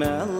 [0.00, 0.39] melt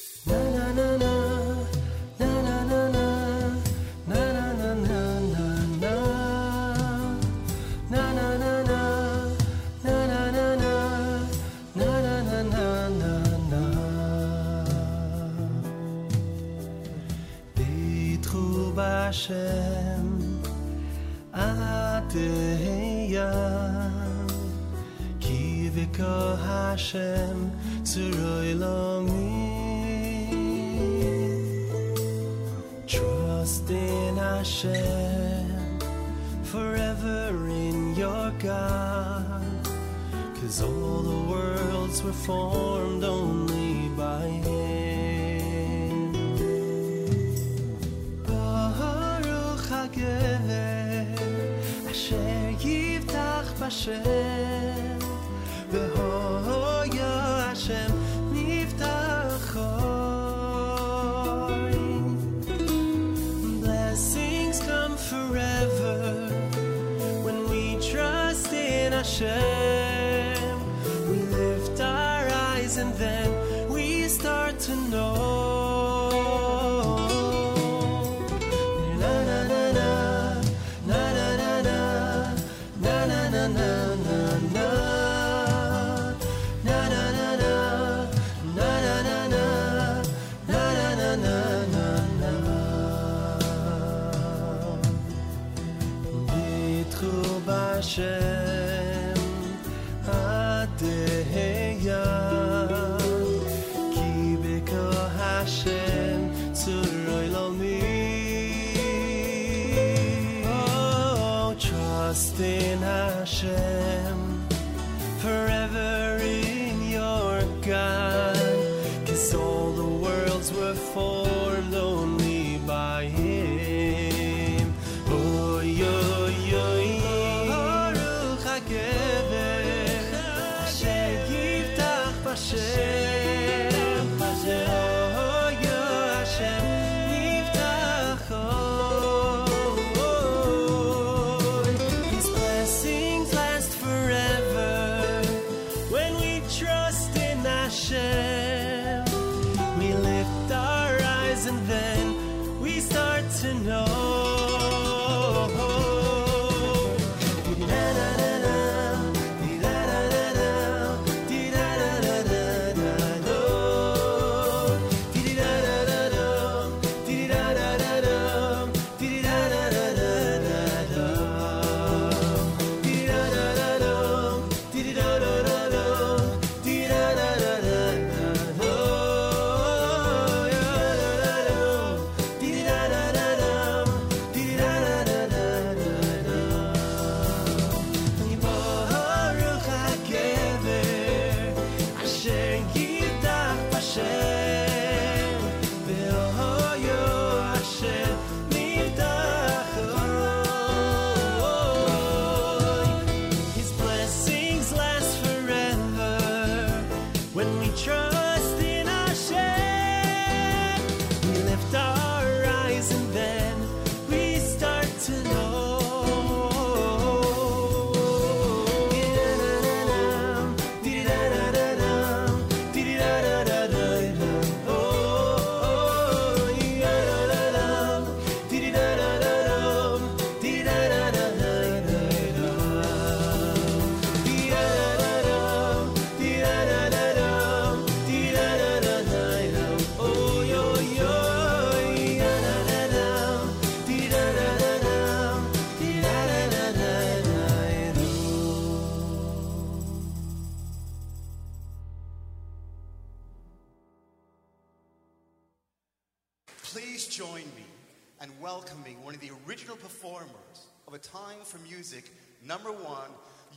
[261.91, 262.09] Music,
[262.47, 263.09] number one,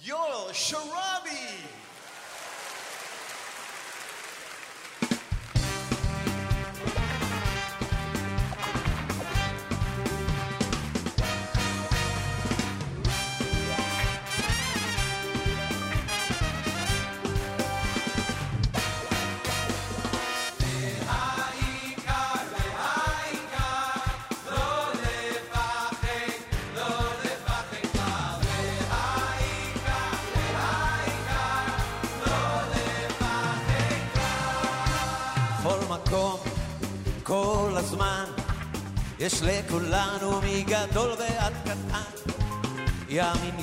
[0.05, 1.04] Yoel Sharabi.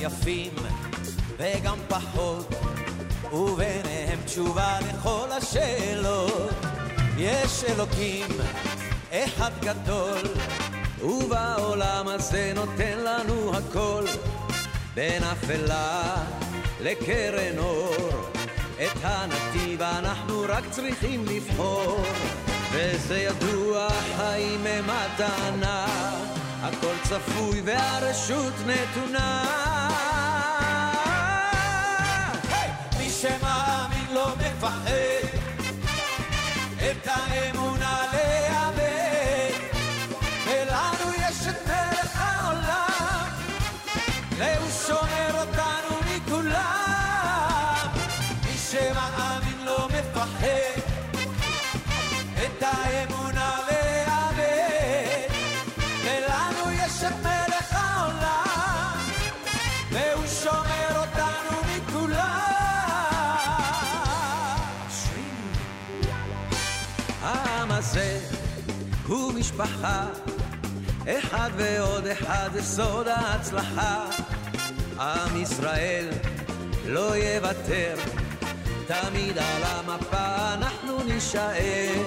[0.02, 0.54] יפים
[1.38, 2.54] וגם פחות,
[3.32, 6.50] וביניהם תשובה לכל השאלות.
[7.16, 8.26] יש אלוקים
[9.10, 10.22] אחד גדול,
[11.02, 14.04] ובעולם הזה נותן לנו הכל,
[14.94, 16.14] בין אפלה
[16.80, 18.10] לקרן אור.
[18.82, 22.00] את הנתיב אנחנו רק צריכים לבחור,
[22.72, 25.86] וזה ידוע חיים הם הטענה,
[26.62, 29.61] הכל צפוי והרשות נתונה.
[34.62, 34.90] לפחד
[36.78, 37.61] את האמון.
[69.52, 70.06] משפחה.
[71.08, 74.06] אחד ועוד אחד זה סוד ההצלחה.
[74.98, 76.08] עם ישראל
[76.86, 77.94] לא יוותר,
[78.86, 82.02] תמיד על המפה אנחנו נישאר.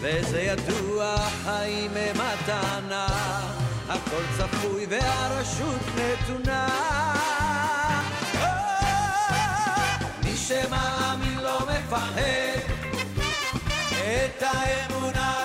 [0.00, 3.06] וזה ידוע, חיים הם הטענה,
[3.88, 6.68] הכל צפוי והרשות נתונה.
[8.34, 12.60] אה, מי שמאמין לא מפחד,
[13.90, 15.39] את האמונה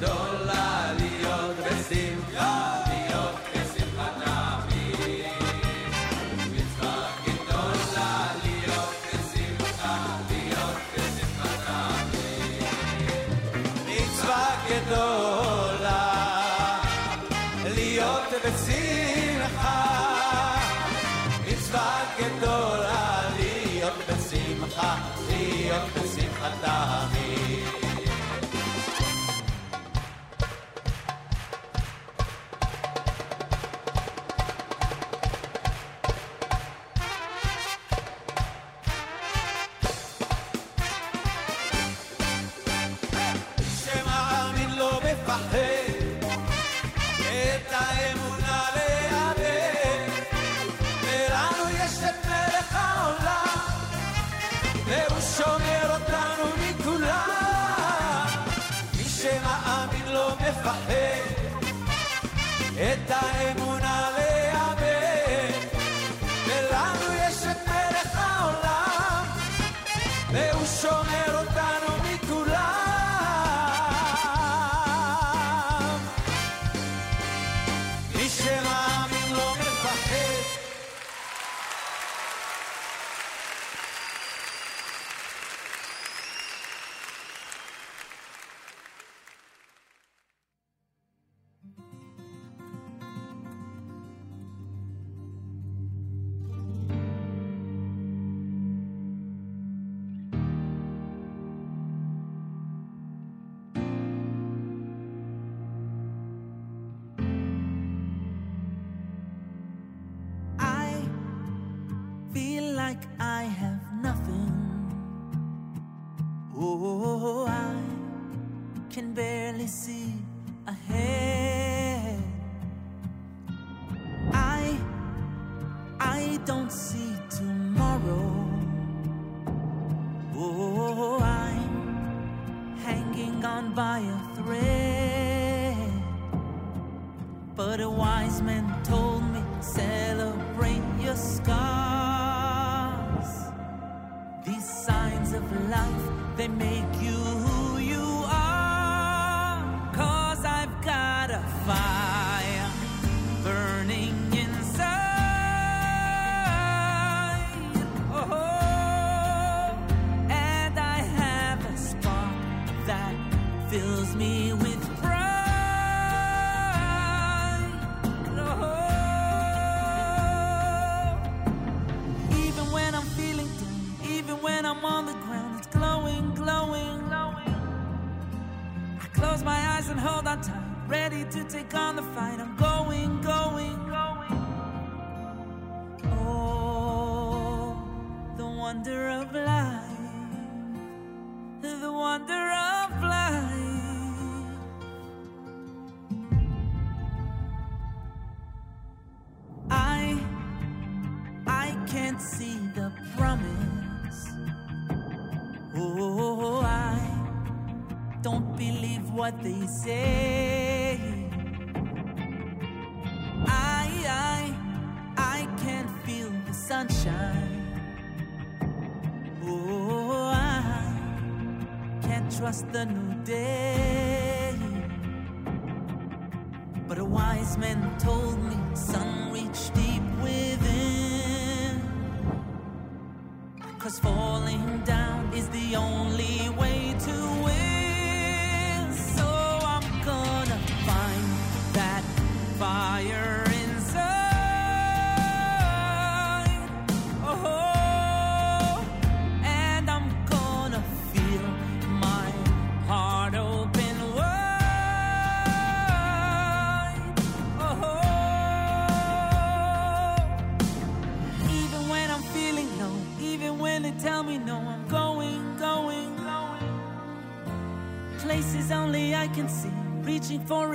[0.00, 0.35] Macedonia.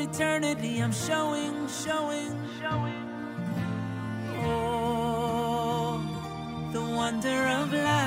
[0.02, 3.06] eternity I'm showing, showing, showing.
[4.44, 6.02] Oh,
[6.74, 8.01] the wonder of life.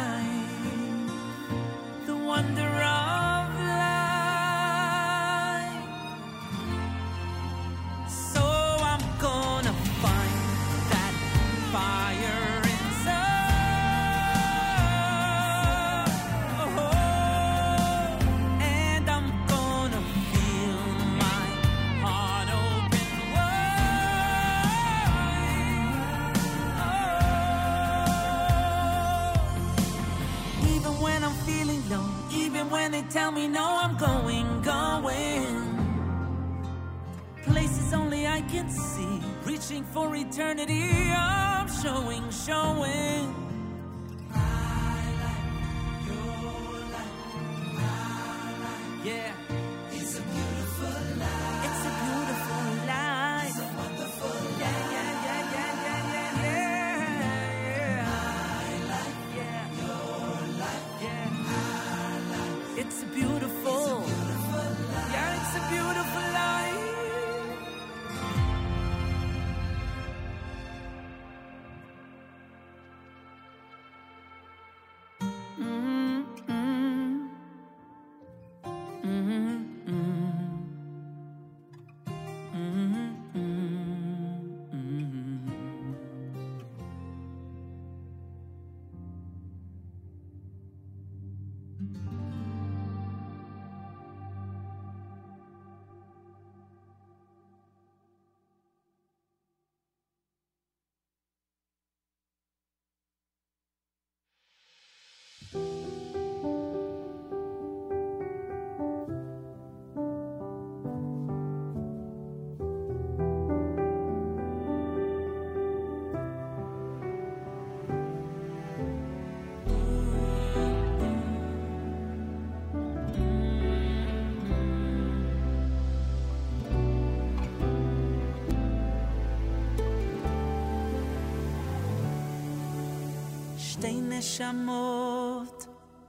[134.24, 135.66] נשמות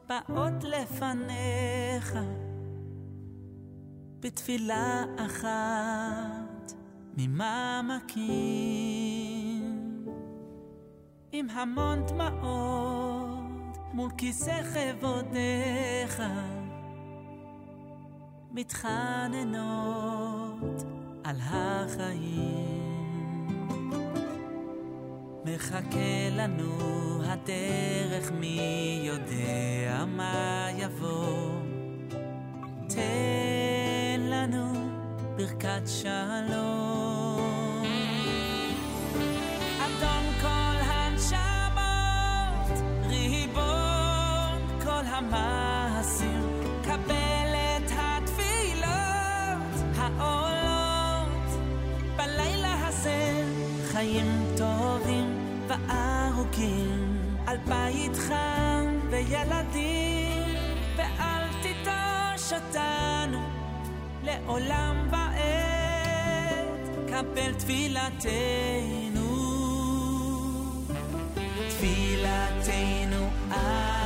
[0.10, 2.18] באות לפניך
[4.20, 6.74] בתפילה אחת
[7.18, 8.26] ממעמקים.
[11.32, 16.24] עם המון דמעות מול כיסא כבודיך
[18.52, 20.04] מתחננות
[21.24, 22.85] על החיים.
[25.46, 26.72] מחכה לנו
[27.26, 31.50] הדרך, מי יודע מה יבוא.
[32.88, 34.74] תן לנו
[35.38, 37.84] ברכת שלום.
[39.80, 41.40] אדון כל הנשמות,
[43.10, 46.50] ריבון כל המעשים,
[46.84, 48.86] קבל את התפילות
[49.98, 51.60] העולות
[52.18, 53.44] בלילה הזה
[53.92, 54.45] חיים.
[55.76, 60.54] שבעה הרוגים על בית חם וילדים
[60.98, 63.42] ואל תיטוש אותנו
[64.24, 69.26] לעולם בעת קבל תפילתנו
[71.70, 74.05] תפילתנו אל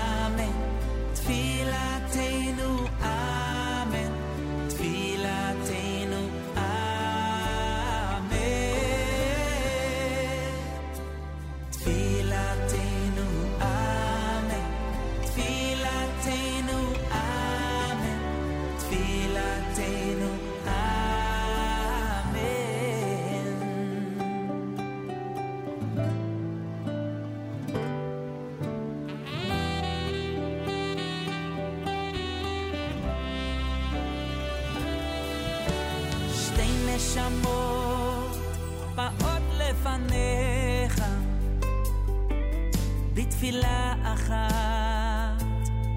[43.49, 45.43] בתפילה אחת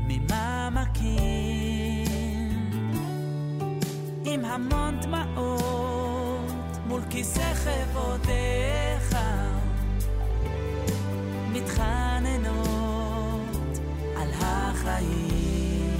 [0.08, 1.10] ממעמקים
[4.24, 6.52] עם המון דמעות
[6.86, 9.16] מול כיסא כבודיך
[11.52, 12.60] מתחננות
[14.16, 15.96] על החיים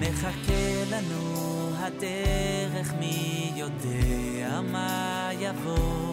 [0.00, 6.07] מחכה לנו הדרך, מי יודע מה יבוא.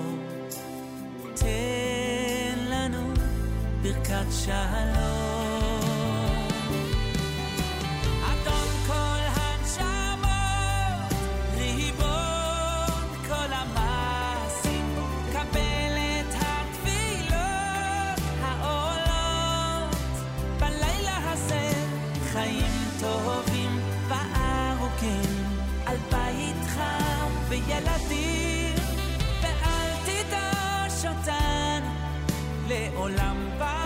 [3.96, 5.76] ברכת שלום.
[8.24, 11.14] אדון כל הנשמות,
[11.58, 14.96] ריבון כל המעשים,
[15.34, 19.96] קבל את התפילות העולות
[20.60, 21.70] בלילה הזה,
[22.32, 25.46] חיים טובים וארוכים,
[25.86, 28.76] על בית חם וילדים,
[29.42, 31.90] ואל תיטוש אותנו
[32.68, 33.85] לעולם ועד.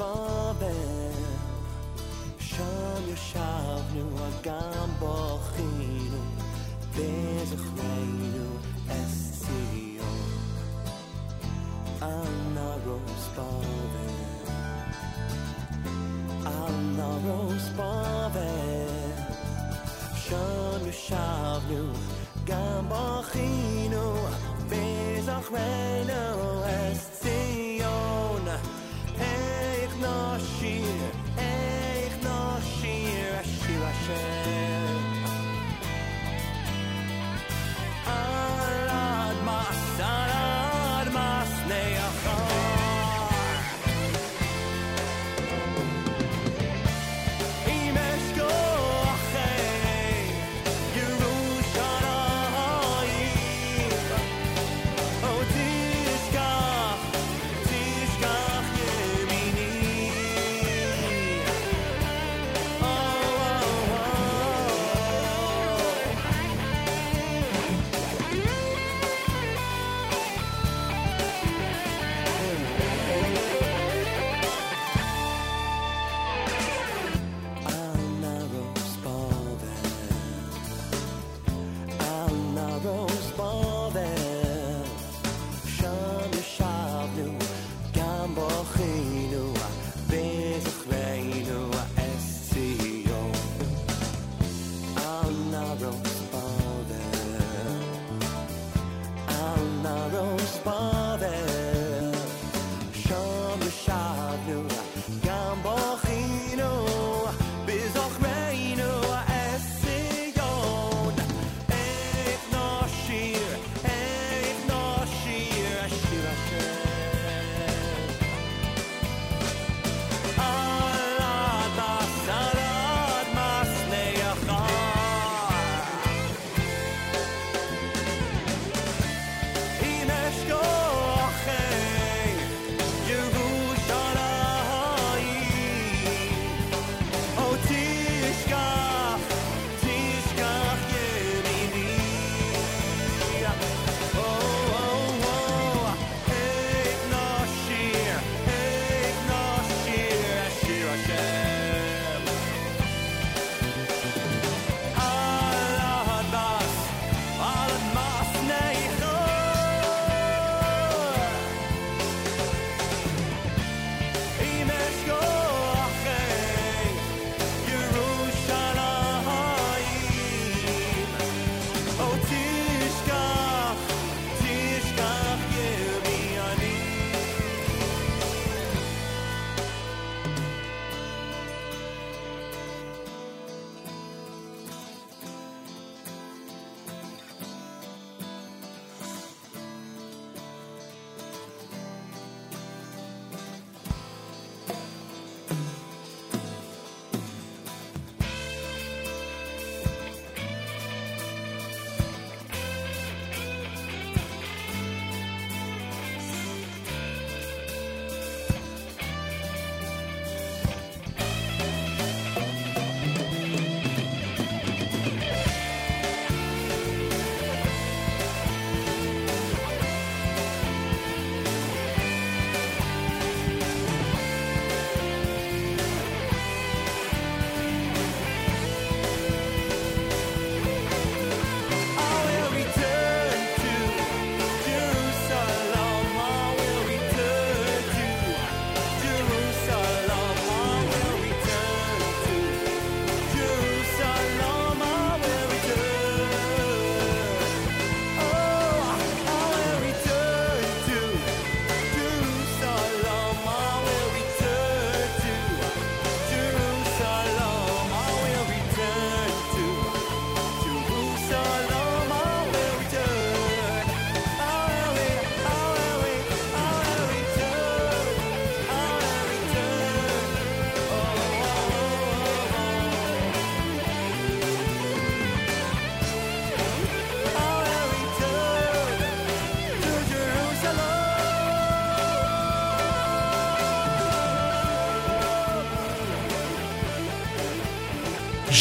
[0.00, 0.39] fun.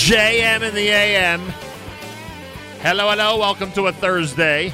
[0.09, 1.39] JM in the AM.
[2.81, 3.37] Hello, hello.
[3.37, 4.73] Welcome to a Thursday.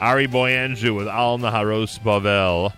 [0.00, 2.72] Ari Boiangiu with Al Naharos Bavel.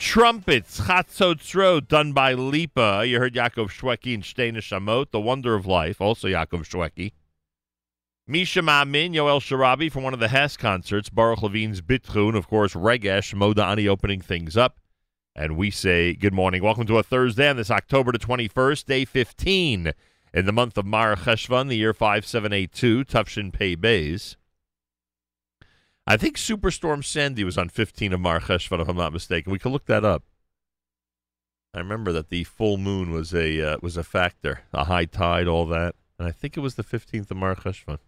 [0.00, 3.04] Trumpets, Chatzotzro, done by Lipa.
[3.06, 7.12] You heard Yaakov Shweki and Shteina Shamot, The Wonder of Life, also Yaakov Shweki.
[8.26, 12.74] Misha Ma'amin, Yoel Sharabi from one of the Hess concerts, Baruch Levine's Bitrun, of course,
[12.74, 14.79] Regesh, Modani opening things up.
[15.34, 16.62] And we say good morning.
[16.62, 19.92] Welcome to a Thursday on this October the 21st, day 15
[20.34, 24.36] in the month of Mar Cheshvan, the year 5782, Tufshin Pei Bays.
[26.04, 29.52] I think Superstorm Sandy was on 15 of Mar Cheshvan, if I'm not mistaken.
[29.52, 30.24] We could look that up.
[31.72, 35.46] I remember that the full moon was a uh, was a factor, a high tide,
[35.46, 37.98] all that, and I think it was the 15th of Mar Cheshvan.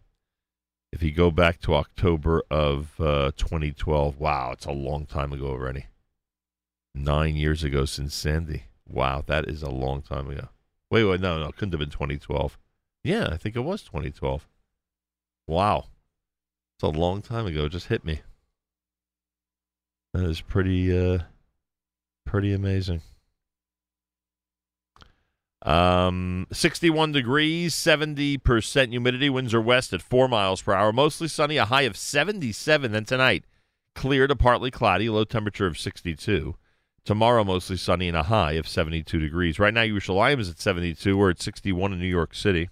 [0.90, 5.46] If you go back to October of uh, 2012, wow, it's a long time ago
[5.46, 5.86] already.
[6.94, 8.64] Nine years ago since Sandy.
[8.86, 10.48] Wow, that is a long time ago.
[10.90, 12.58] Wait, wait, no, no, it couldn't have been 2012.
[13.02, 14.46] Yeah, I think it was 2012.
[15.46, 15.86] Wow.
[16.76, 17.64] It's a long time ago.
[17.64, 18.20] It just hit me.
[20.12, 21.20] That is pretty, uh,
[22.26, 23.00] pretty amazing.
[25.62, 30.92] Um, 61 degrees, 70% humidity, winds are west at 4 miles per hour.
[30.92, 32.92] Mostly sunny, a high of 77.
[32.92, 33.44] Then tonight,
[33.94, 36.56] clear to partly cloudy, low temperature of 62.
[37.04, 39.58] Tomorrow, mostly sunny and a high of 72 degrees.
[39.58, 41.16] Right now, Yerushalayim is at 72.
[41.16, 42.68] We're at 61 in New York City.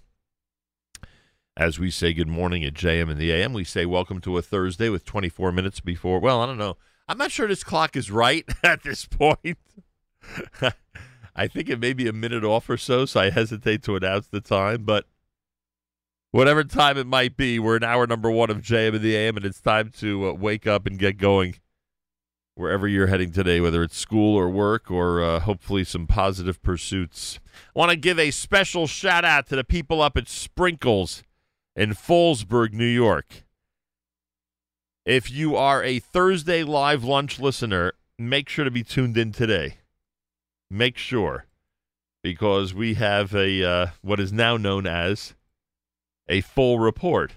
[1.57, 4.41] As we say good morning at JM and the AM, we say welcome to a
[4.41, 6.19] Thursday with 24 minutes before.
[6.19, 6.77] Well, I don't know.
[7.09, 9.57] I'm not sure this clock is right at this point.
[11.35, 14.27] I think it may be a minute off or so, so I hesitate to announce
[14.27, 14.85] the time.
[14.85, 15.07] But
[16.31, 19.35] whatever time it might be, we're in hour number one of JM and the AM,
[19.35, 21.55] and it's time to uh, wake up and get going
[22.55, 27.39] wherever you're heading today, whether it's school or work or uh, hopefully some positive pursuits.
[27.75, 31.23] I want to give a special shout out to the people up at Sprinkles
[31.75, 33.43] in Fallsburg, New York.
[35.05, 39.77] If you are a Thursday live lunch listener, make sure to be tuned in today.
[40.69, 41.45] Make sure,
[42.23, 45.33] because we have a uh, what is now known as
[46.29, 47.33] a full report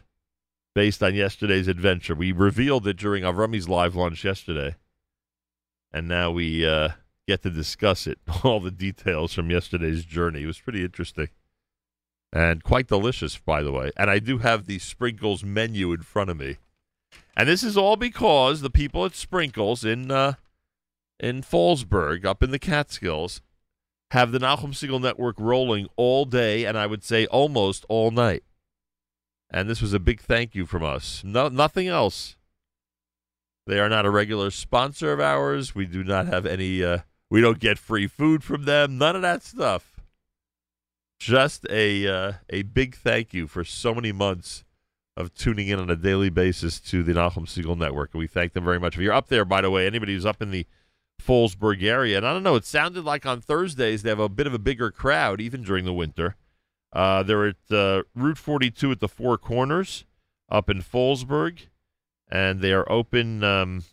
[0.74, 2.14] based on yesterday's adventure.
[2.14, 4.76] We revealed it during our Avrami's live lunch yesterday,
[5.94, 6.90] and now we uh,
[7.26, 8.18] get to discuss it.
[8.44, 10.42] All the details from yesterday's journey.
[10.42, 11.28] It was pretty interesting
[12.34, 13.92] and quite delicious, by the way.
[13.96, 16.56] And I do have the Sprinkles menu in front of me,
[17.36, 20.34] and this is all because the people at Sprinkles in uh,
[21.20, 23.40] in Fallsburg, up in the Catskills,
[24.10, 28.42] have the Nachum Segal Network rolling all day, and I would say almost all night.
[29.48, 31.22] And this was a big thank you from us.
[31.24, 32.36] No, nothing else.
[33.66, 35.74] They are not a regular sponsor of ours.
[35.74, 36.84] We do not have any.
[36.84, 36.98] Uh,
[37.30, 38.98] we don't get free food from them.
[38.98, 40.00] None of that stuff.
[41.18, 44.64] Just a uh, a big thank you for so many months
[45.16, 48.10] of tuning in on a daily basis to the Nachum Segal Network.
[48.12, 48.96] And we thank them very much.
[48.96, 50.66] If you're up there, by the way, anybody who's up in the
[51.22, 54.46] Fallsburg area, and I don't know, it sounded like on Thursdays they have a bit
[54.46, 56.36] of a bigger crowd, even during the winter.
[56.92, 60.04] Uh, they're at uh, Route 42 at the Four Corners
[60.48, 61.68] up in Fallsburg,
[62.30, 63.84] and they are open um,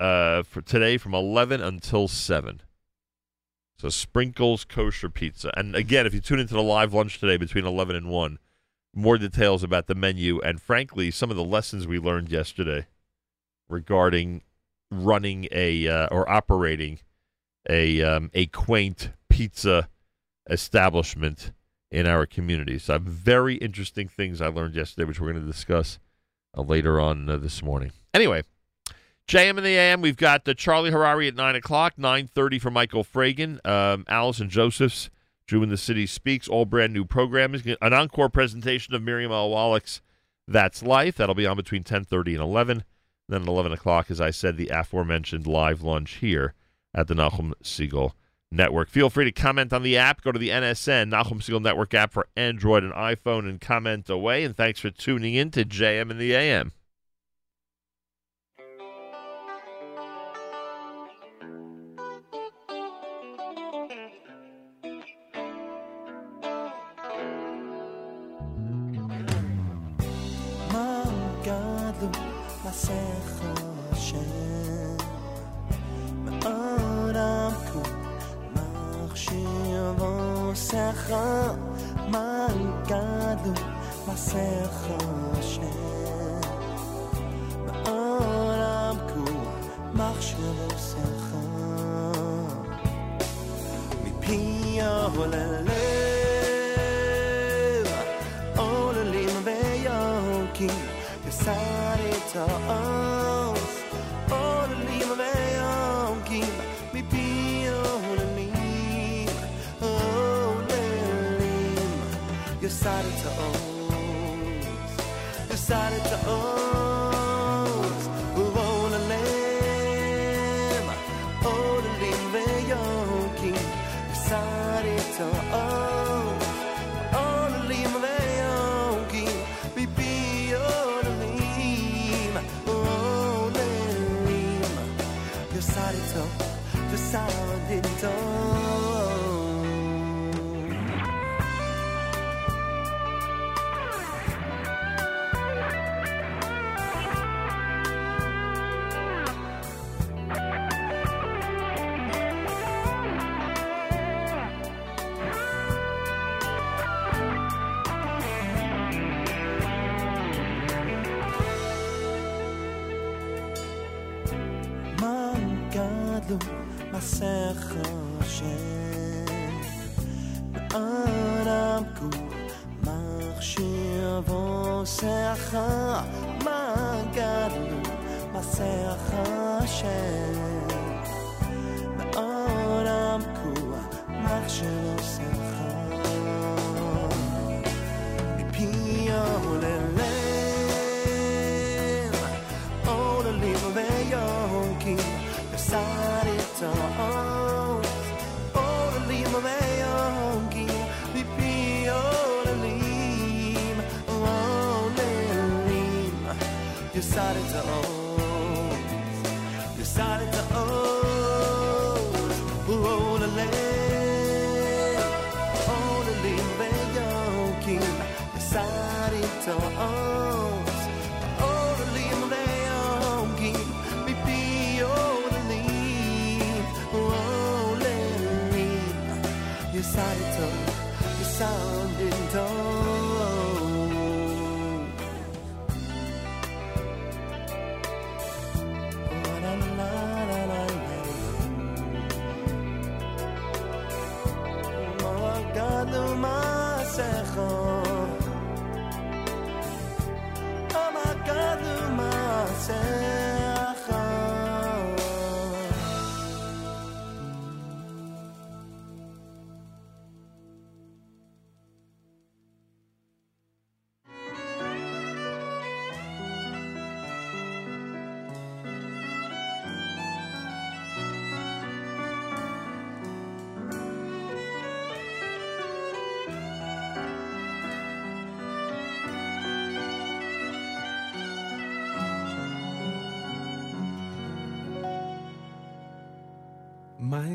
[0.00, 2.60] uh, for today from 11 until 7.
[3.76, 5.52] So Sprinkles Kosher Pizza.
[5.56, 8.38] And again, if you tune into the live lunch today between 11 and 1,
[8.94, 12.86] more details about the menu and, frankly, some of the lessons we learned yesterday
[13.68, 14.42] regarding
[14.90, 17.00] running a uh, or operating
[17.68, 19.88] a um, a quaint pizza
[20.48, 21.52] establishment
[21.90, 22.78] in our community.
[22.78, 25.98] So, very interesting things I learned yesterday, which we're going to discuss
[26.56, 27.92] uh, later on uh, this morning.
[28.12, 28.42] Anyway,
[29.26, 33.04] JM and the AM, we've got uh, Charlie Harary at 9 o'clock, 9.30 for Michael
[33.04, 35.10] Fragan, um, Allison Josephs,
[35.46, 37.76] Jew in the City Speaks, all brand new programming.
[37.80, 39.50] An encore presentation of Miriam L.
[39.50, 40.00] Wallach's
[40.46, 41.16] That's Life.
[41.16, 42.84] That'll be on between 10.30 and 11.
[43.28, 46.54] Then at 11 o'clock, as I said, the aforementioned live lunch here
[46.94, 48.12] at the Nachum Segal
[48.50, 48.88] Network.
[48.88, 50.22] Feel free to comment on the app.
[50.22, 54.44] Go to the NSN Nachum Segal Network app for Android and iPhone and comment away.
[54.44, 56.72] And thanks for tuning in to JM and the AM.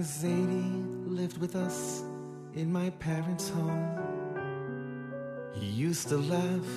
[0.01, 2.03] Zadie lived with us
[2.53, 3.97] in my parents' home.
[5.53, 6.69] He used to laugh,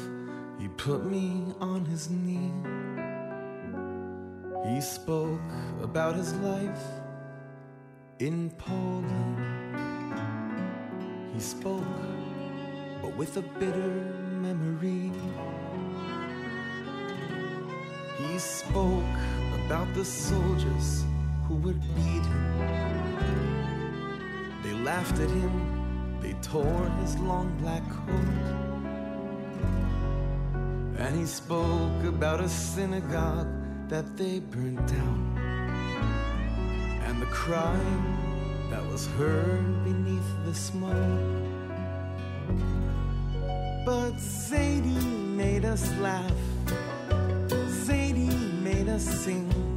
[0.59, 2.53] he put me on his knee.
[4.67, 5.41] He spoke
[5.83, 6.85] about his life
[8.19, 9.39] in Poland.
[11.35, 11.85] He spoke,
[13.03, 13.95] but with a bitter
[14.41, 15.13] memory.
[18.19, 19.15] He spoke
[19.65, 21.05] about the soldiers
[21.47, 22.92] who would beat him.
[24.63, 28.73] They laughed at him, they tore his long black coat.
[30.99, 33.49] And he spoke about a synagogue
[33.89, 35.39] that they burned down.
[37.07, 38.23] And the crying
[38.71, 41.43] that was heard beneath the smoke.
[43.85, 45.03] But Zadie
[45.37, 46.33] made us laugh,
[47.49, 49.72] Zadie made us sing.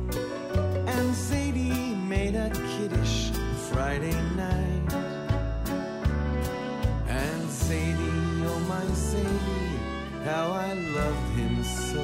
[2.25, 3.31] And Zadie made a kiddish
[3.71, 4.93] Friday night.
[7.07, 12.01] And Zadie, oh my Zadie, how I loved him so.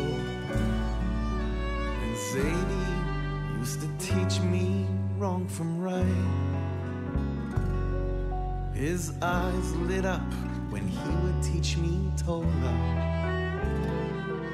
[2.04, 4.86] And Zadie used to teach me
[5.18, 6.06] wrong from right.
[8.76, 10.34] His eyes lit up
[10.70, 12.48] when he would teach me Torah.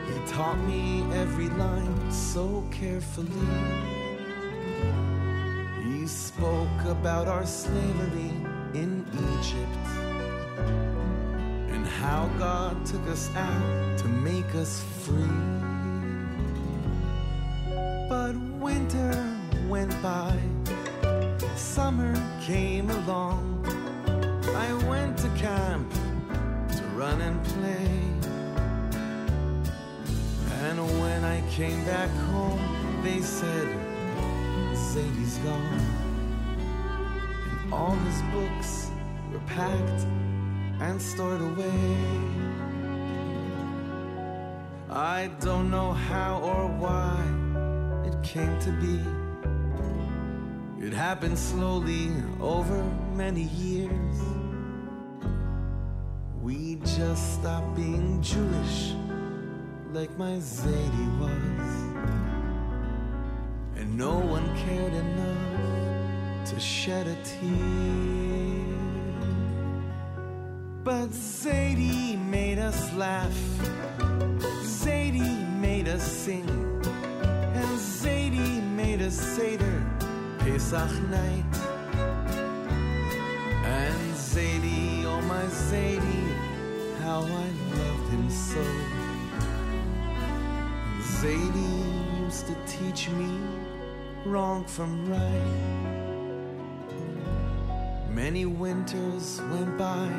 [0.05, 3.47] He taught me every line so carefully.
[6.37, 8.31] Spoke about our slavery
[8.75, 9.87] in Egypt
[11.73, 15.41] and how God took us out to make us free.
[18.07, 19.35] But winter
[19.67, 20.37] went by,
[21.55, 23.65] summer came along.
[24.55, 27.89] I went to camp to run and play.
[30.61, 33.75] And when I came back home, they said,
[34.75, 35.96] Zadie's gone.
[37.71, 38.89] All his books
[39.31, 40.05] were packed
[40.79, 41.97] and stored away.
[44.89, 47.21] I don't know how or why
[48.07, 49.01] it came to be.
[50.85, 52.81] It happened slowly over
[53.13, 54.21] many years.
[56.41, 58.93] We just stopped being Jewish
[59.91, 61.67] like my Zadie was.
[63.75, 65.76] And no one cared enough
[66.49, 68.63] to shed a tear.
[70.81, 73.37] But Zadie made us laugh.
[74.63, 76.47] Zadie made us sing.
[77.53, 79.83] And Zadie made us Seder
[80.39, 81.53] Pesach night.
[83.65, 86.33] And Zadie, oh my Zadie,
[87.01, 88.63] how I loved him so.
[91.01, 93.37] Zadie used to teach me
[94.25, 96.06] wrong from right.
[98.17, 100.09] Many winters went by,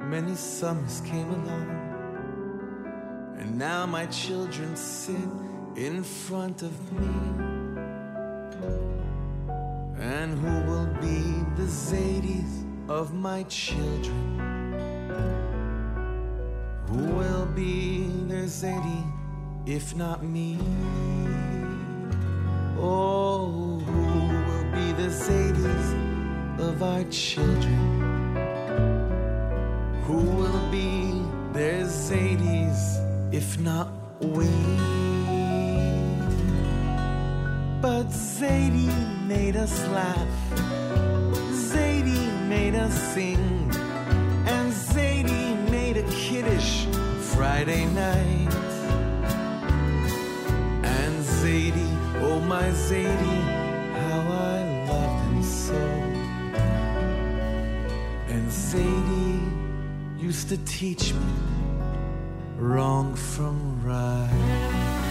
[0.00, 1.68] many summers came along.
[3.38, 5.28] And now my children sit
[5.76, 7.06] in front of me.
[10.00, 11.20] And who will be
[11.60, 14.40] the Zadies of my children?
[16.88, 19.04] Who will be their Zadie
[19.66, 20.58] if not me?
[22.80, 24.00] Oh, who
[24.48, 26.07] will be the Zadies
[26.58, 27.78] of our children?
[30.04, 32.98] Who will be their Zadies
[33.32, 33.88] if not
[34.20, 34.48] we?
[37.80, 40.28] But Zadie made us laugh.
[41.52, 43.70] Zadie made us sing.
[44.46, 46.86] And Zadie made a kiddish
[47.34, 48.54] Friday night.
[50.82, 53.57] And Zadie, oh my Zadie,
[58.58, 61.32] And Zadie used to teach me
[62.56, 65.07] wrong from right.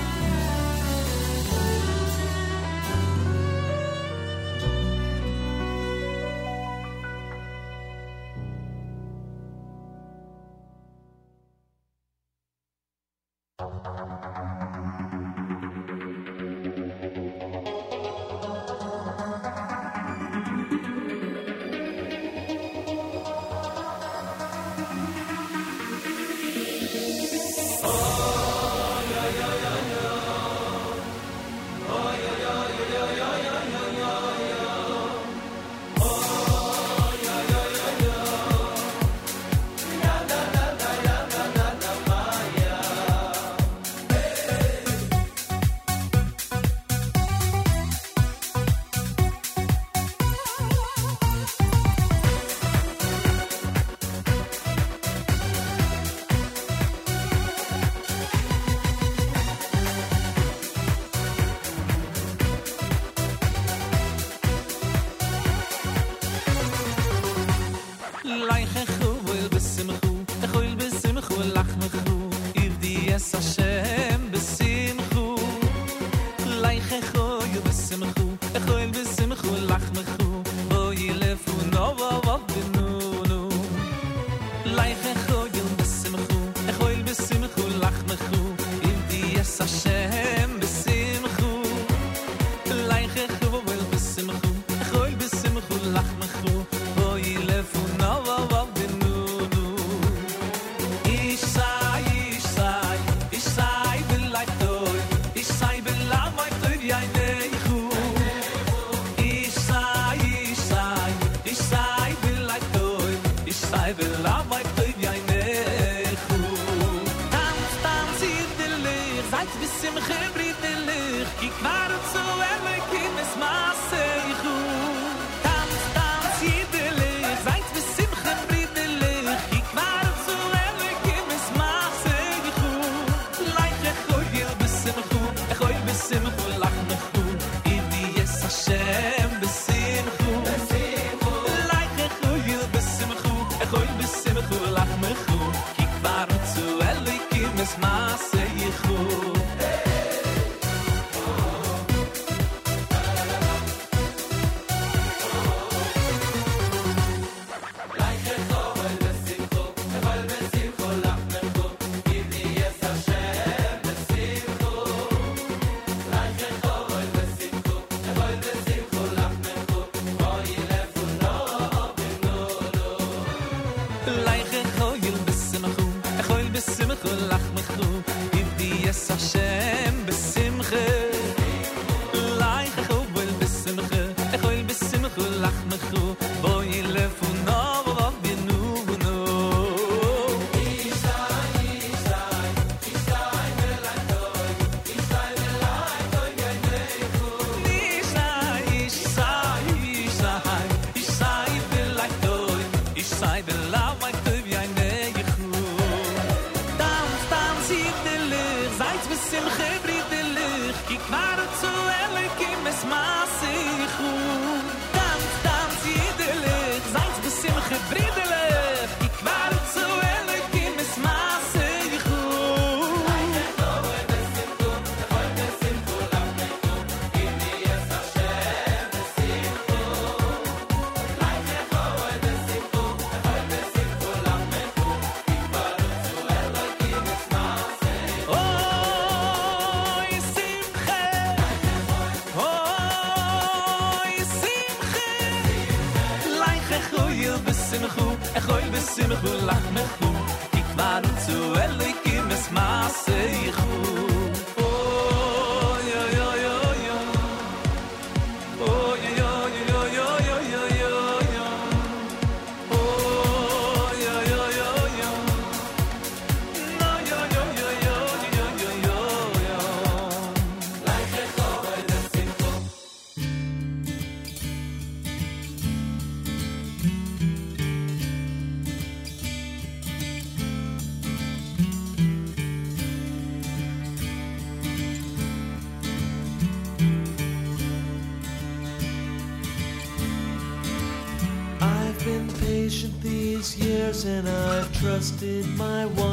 [294.97, 296.06] Trusted my one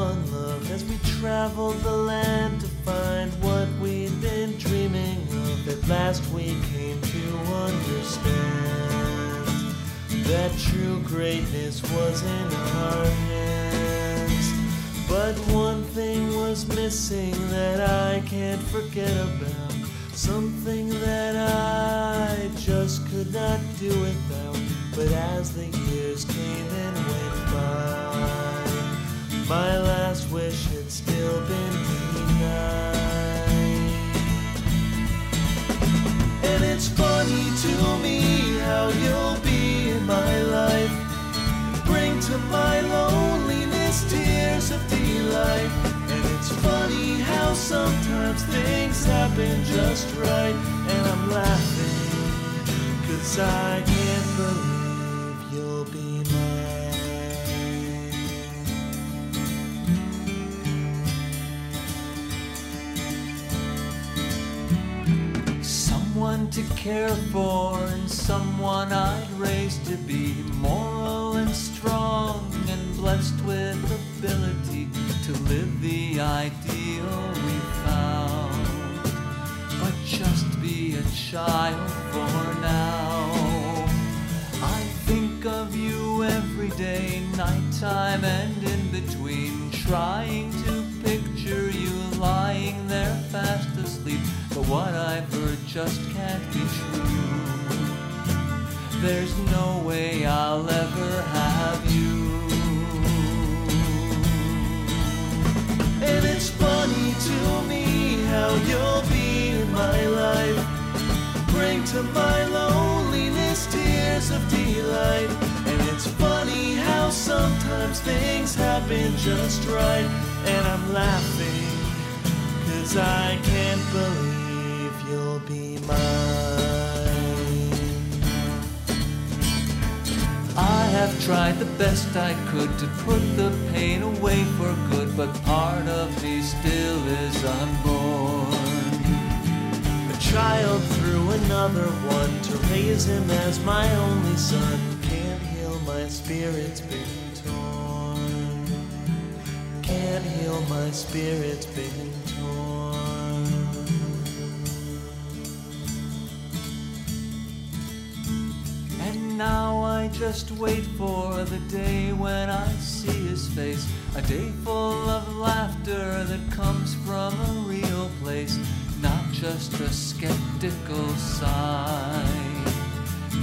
[171.74, 172.64] mine.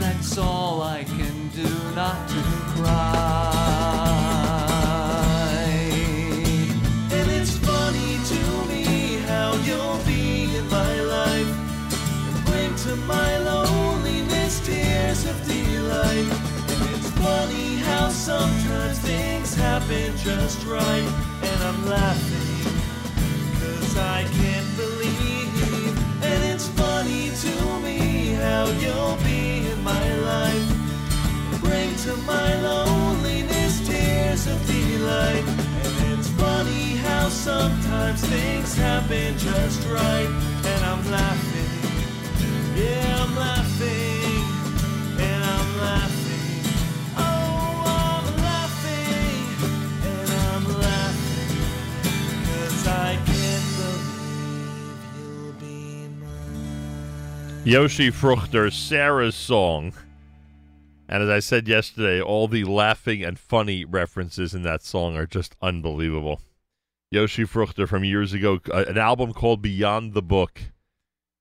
[0.02, 1.70] That's all I can do
[2.02, 2.42] not to
[2.74, 3.02] cry.
[7.18, 8.86] And it's funny to me
[9.32, 10.26] how you'll be
[10.60, 11.52] in my life
[12.28, 16.30] and bring to my loneliness tears of delight.
[16.72, 21.08] And it's funny how sometimes things happen just right,
[21.50, 22.74] and I'm laughing
[23.52, 24.51] because I can't.
[28.80, 30.67] You'll be in my life.
[31.61, 35.43] Bring to my loneliness tears of delight.
[35.84, 40.30] And it's funny how sometimes things happen just right.
[40.65, 41.72] And I'm laughing,
[42.76, 43.91] yeah, I'm laughing,
[57.64, 59.93] Yoshi Fruchter, Sarah's song.
[61.07, 65.28] And as I said yesterday, all the laughing and funny references in that song are
[65.28, 66.41] just unbelievable.
[67.12, 70.59] Yoshi Fruchter from years ago, uh, an album called Beyond the Book,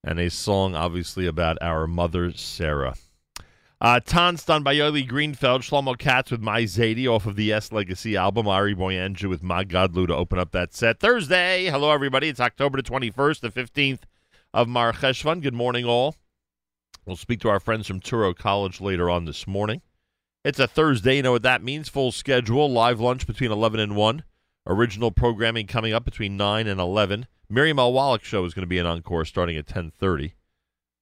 [0.05, 2.97] and a song obviously about our mother, Sarah.
[3.81, 7.73] Uh, Tanz done by Yoli Greenfeld, Shlomo Katz with My Zadie off of the S
[7.73, 11.01] Legacy album, Ari Boiangiu with My Godlu to open up that set.
[11.01, 14.01] Thursday, hello everybody, it's October the 21st, the 15th
[14.53, 15.43] of Mar Cheshvan.
[15.43, 16.17] Good morning all.
[17.07, 19.81] We'll speak to our friends from Touro College later on this morning.
[20.45, 21.17] It's a Thursday.
[21.17, 21.89] You know what that means?
[21.89, 24.25] Full schedule, live lunch between 11 and 1.
[24.67, 27.27] Original programming coming up between 9 and 11.
[27.49, 27.93] Miriam L.
[27.93, 30.33] Wallach show is going to be an encore starting at 10.30.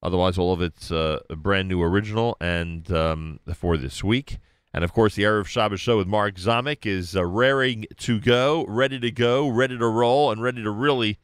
[0.01, 4.37] Otherwise, all of it's uh, a brand new original and um, for this week.
[4.73, 8.65] And, of course, the Erev Shabbos show with Mark Zamek is uh, raring to go,
[8.67, 11.17] ready to go, ready to roll, and ready to really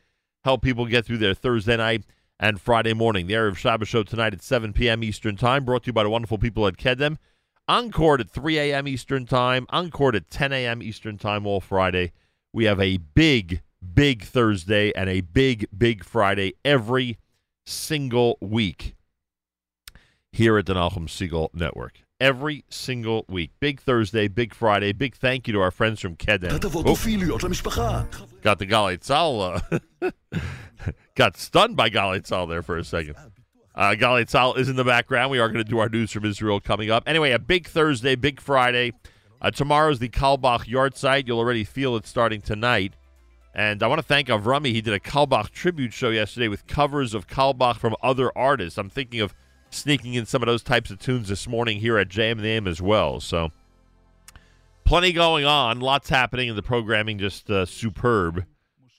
[0.46, 2.04] help people get through their Thursday night
[2.40, 3.26] and Friday morning.
[3.26, 5.04] The Erev Shabbos show tonight at 7 p.m.
[5.04, 7.18] Eastern Time, brought to you by the wonderful people at Kedem.
[7.68, 8.88] Encore at 3 a.m.
[8.88, 10.84] Eastern Time, encore at 10 a.m.
[10.84, 12.12] Eastern Time all Friday.
[12.54, 17.18] We have a big, big Thursday and a big, big Friday every
[17.66, 18.96] single week
[20.32, 23.52] here at the Nachum Segal Network every single week.
[23.60, 26.52] Big Thursday, big Friday, big thank you to our friends from Kedem.
[26.52, 28.28] Oh.
[28.42, 29.62] Got the Galitzal.
[30.02, 30.12] Uh,
[31.16, 33.16] got stunned by Galitzal there for a second.
[33.74, 35.32] Uh, Galitzal is in the background.
[35.32, 37.04] We are going to do our news from Israel coming up.
[37.08, 38.94] Anyway, a big Thursday, big Friday.
[39.42, 41.28] Uh, tomorrow's the Carlebach yard site.
[41.28, 42.94] You'll already feel it starting tonight.
[43.54, 44.68] And I want to thank Avrami.
[44.68, 48.78] He did a Carlebach tribute show yesterday with covers of Carlebach from other artists.
[48.78, 49.34] I'm thinking of
[49.70, 52.82] sneaking in some of those types of tunes this morning here at JM and as
[52.82, 53.20] well.
[53.20, 53.52] So
[54.84, 55.80] plenty going on.
[55.80, 57.18] Lots happening in the programming.
[57.18, 58.46] Just uh, superb,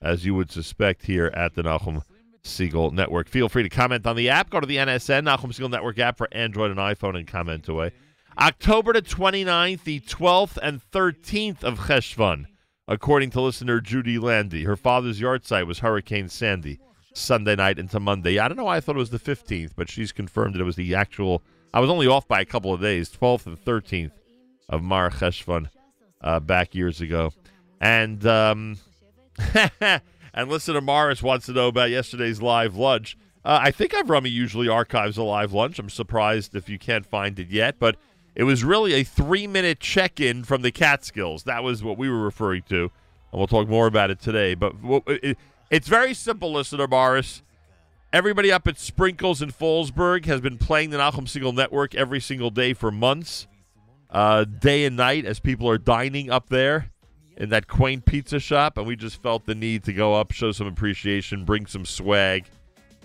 [0.03, 2.03] as you would suspect here at the Nachum
[2.47, 3.29] Segal Network.
[3.29, 4.51] Feel free to comment on the app.
[4.51, 7.93] Go to the NSN Nachum Segal Network app for Android and iPhone and comment away.
[8.39, 12.45] October the 29th, the 12th and 13th of Cheshvan,
[12.87, 14.65] according to listener Judy Landy.
[14.65, 16.79] Her father's yahrzeit was Hurricane Sandy,
[17.17, 18.39] Sunday night into Monday.
[18.39, 20.65] I don't know why I thought it was the 15th, but she's confirmed that it
[20.65, 21.43] was the actual.
[21.73, 24.13] I was only off by a couple of days, 12th and 13th
[24.69, 25.69] of Mar Cheshvan
[26.21, 27.33] uh, back years ago.
[27.81, 28.79] And um,
[30.35, 33.17] and listener Morris wants to know about yesterday's live lunch.
[33.45, 35.79] Uh, I think Avrami usually archives a live lunch.
[35.79, 37.97] I'm surprised if you can't find it yet, but
[38.35, 41.45] it was really a three minute check in from the Catskills.
[41.45, 42.91] That was what we were referring to, and
[43.33, 44.55] we'll talk more about it today.
[44.55, 44.75] But
[45.07, 45.39] it,
[45.71, 47.43] it's very simple, listener Morris.
[48.13, 52.51] Everybody up at Sprinkles in Fallsburg has been playing the Nachum Segal Network every single
[52.51, 53.47] day for months,
[54.11, 56.91] uh, day and night, as people are dining up there
[57.37, 58.79] in that quaint pizza shop.
[58.79, 62.47] And we just felt the need to go up, show some appreciation, bring some swag,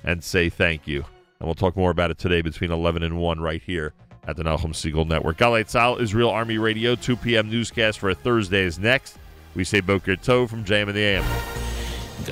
[0.03, 1.03] and say thank you.
[1.39, 3.93] And we'll talk more about it today between 11 and 1 right here
[4.26, 5.38] at the Nachum Segal Network.
[5.38, 7.49] Galei Tzahal, Israel Army Radio, 2 p.m.
[7.49, 9.18] newscast for Thursday is next.
[9.55, 11.70] We say Boker Tov from JM and the AM.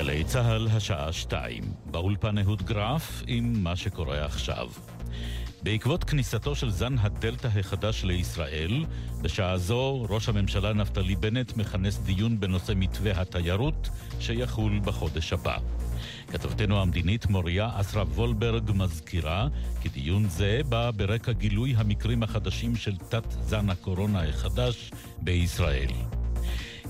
[0.00, 1.64] גלי צה"ל, השעה שתיים.
[1.86, 4.68] באולפן אהוד גרף עם מה שקורה עכשיו.
[5.62, 8.84] בעקבות כניסתו של זן הדלתא החדש לישראל,
[9.22, 13.88] בשעה זו ראש הממשלה נפתלי בנט מכנס דיון בנושא מתווה התיירות
[14.20, 15.56] שיחול בחודש הבא.
[16.28, 19.48] כתבתנו המדינית מוריה אסרה וולברג מזכירה
[19.82, 26.19] כי דיון זה בא ברקע גילוי המקרים החדשים של תת-זן הקורונה החדש בישראל.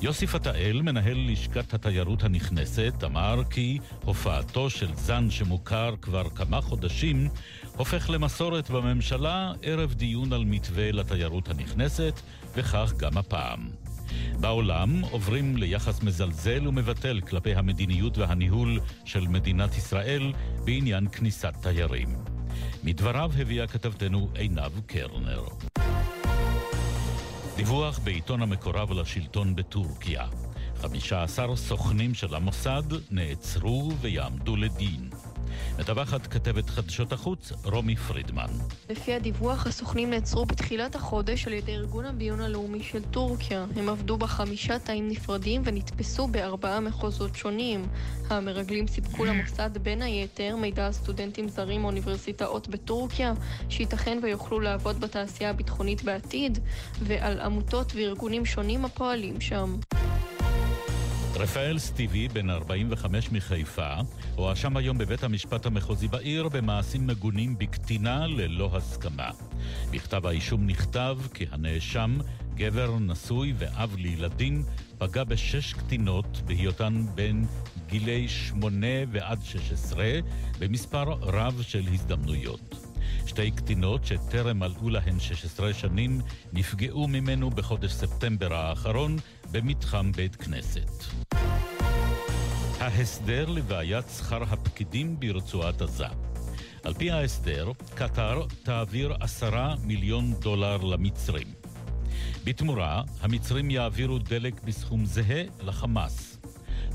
[0.03, 7.29] יוסי פתאל, מנהל לשכת התיירות הנכנסת, אמר כי הופעתו של זן שמוכר כבר כמה חודשים
[7.77, 12.21] הופך למסורת בממשלה ערב דיון על מתווה לתיירות הנכנסת,
[12.55, 13.71] וכך גם הפעם.
[14.41, 20.33] בעולם עוברים ליחס מזלזל ומבטל כלפי המדיניות והניהול של מדינת ישראל
[20.65, 22.09] בעניין כניסת תיירים.
[22.85, 25.45] מדבריו הביאה כתבתנו עינב קרנר.
[27.57, 30.27] דיווח בעיתון המקורב לשלטון בטורקיה.
[30.83, 35.11] 15 סוכנים של המוסד נעצרו ויעמדו לדין.
[35.79, 38.47] מדווחת כתבת חדשות החוץ רומי פרידמן.
[38.91, 43.67] לפי הדיווח, הסוכנים נעצרו בתחילת החודש על ידי ארגון הביון הלאומי של טורקיה.
[43.77, 47.89] הם עבדו בחמישה תאים נפרדים ונתפסו בארבעה מחוזות שונים.
[48.31, 53.33] המרגלים סיפקו למוסד בין היתר מידע על סטודנטים זרים מאוניברסיטאות בטורקיה,
[53.69, 56.59] שייתכן ויוכלו לעבוד בתעשייה הביטחונית בעתיד,
[57.03, 59.77] ועל עמותות וארגונים שונים הפועלים שם.
[61.41, 63.95] רפאל סטיבי, בן 45 מחיפה,
[64.35, 69.31] הואשם היום בבית המשפט המחוזי בעיר במעשים מגונים בקטינה ללא הסכמה.
[69.91, 72.19] בכתב האישום נכתב כי הנאשם,
[72.55, 74.63] גבר נשוי ואב לילדים,
[74.99, 77.47] פגע בשש קטינות בהיותן בין
[77.87, 80.13] גילי שמונה ועד שש עשרה
[80.59, 82.75] במספר רב של הזדמנויות.
[83.27, 86.21] שתי קטינות שטרם מלאו להן 16 שנים
[86.53, 89.17] נפגעו ממנו בחודש ספטמבר האחרון
[89.51, 91.30] במתחם בית כנסת.
[92.81, 96.07] ההסדר לבעיית שכר הפקידים ברצועת עזה.
[96.85, 101.47] על פי ההסדר, קטאר תעביר עשרה מיליון דולר למצרים.
[102.45, 106.39] בתמורה, המצרים יעבירו דלק בסכום זהה לחמאס.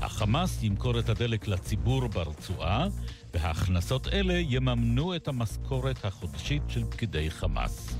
[0.00, 2.86] החמאס ימכור את הדלק לציבור ברצועה,
[3.34, 7.96] והכנסות אלה יממנו את המשכורת החודשית של פקידי חמאס.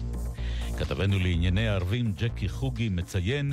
[0.79, 3.53] כתבנו לענייני ערבים ג'קי חוגי מציין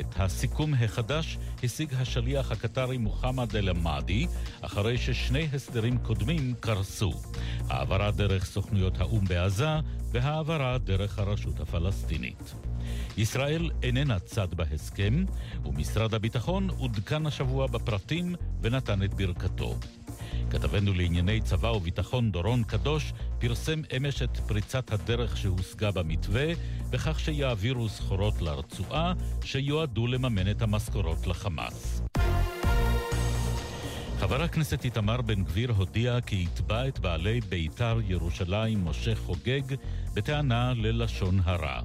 [0.00, 4.26] את הסיכום החדש השיג השליח הקטרי מוחמד אל-עמאדי
[4.60, 7.12] אחרי ששני הסדרים קודמים קרסו.
[7.68, 9.68] העברה דרך סוכנויות האו"ם בעזה
[10.12, 12.54] והעברה דרך הרשות הפלסטינית.
[13.16, 15.24] ישראל איננה צד בהסכם,
[15.64, 19.74] ומשרד הביטחון עודכן השבוע בפרטים ונתן את ברכתו.
[20.50, 26.46] כתבנו לענייני צבא וביטחון דורון קדוש פרסם אמש את פריצת הדרך שהושגה במתווה,
[26.90, 29.12] בכך שיעבירו סחורות לרצועה
[29.44, 32.02] שיועדו לממן את המשכורות לחמאס.
[34.18, 39.62] חבר הכנסת איתמר בן גביר הודיע כי יתבע את בעלי בית"ר ירושלים משה חוגג
[40.14, 41.80] בטענה ללשון הרע.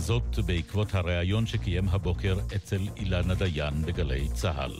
[0.00, 4.72] זאת בעקבות הריאיון שקיים הבוקר אצל אילנה דיין בגלי צה"ל.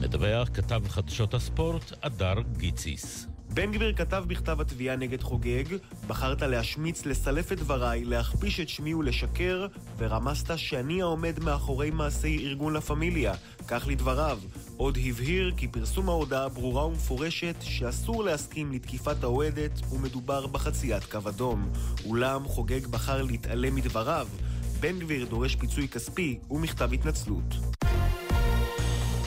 [0.00, 3.31] מדווח כתב חדשות הספורט, אדר גיציס.
[3.54, 5.64] בן גביר כתב בכתב התביעה נגד חוגג,
[6.06, 9.66] בחרת להשמיץ, לסלף את דבריי, להכפיש את שמי ולשקר,
[9.98, 13.34] ורמזת שאני העומד מאחורי מעשי ארגון לה פמיליה,
[13.68, 14.38] כך לדבריו.
[14.76, 21.68] עוד הבהיר כי פרסום ההודעה ברורה ומפורשת שאסור להסכים לתקיפת האוהדת ומדובר בחציית קו אדום.
[22.04, 24.28] אולם חוגג בחר להתעלם מדבריו.
[24.80, 27.54] בן גביר דורש פיצוי כספי ומכתב התנצלות.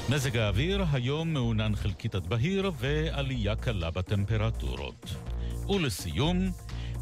[0.09, 5.15] מזג האוויר היום מעונן חלקית עד בהיר ועלייה קלה בטמפרטורות.
[5.69, 6.51] ולסיום,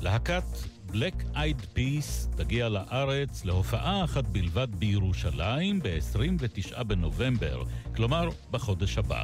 [0.01, 0.43] להקת
[0.89, 7.63] Black Eyed Peace תגיע לארץ להופעה אחת בלבד בירושלים ב-29 בנובמבר,
[7.95, 9.23] כלומר בחודש הבא.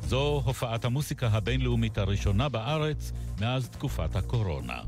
[0.00, 4.80] זו הופעת המוסיקה הבינלאומית הראשונה בארץ מאז תקופת הקורונה.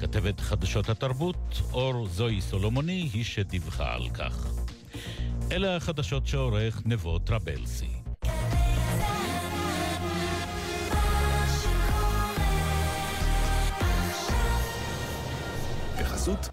[0.00, 4.46] כתבת חדשות התרבות, אור זוהי סולומוני, היא שדיווחה על כך.
[5.52, 7.86] אלה החדשות שעורך נבו טרבלסי.
[16.00, 16.48] בחסות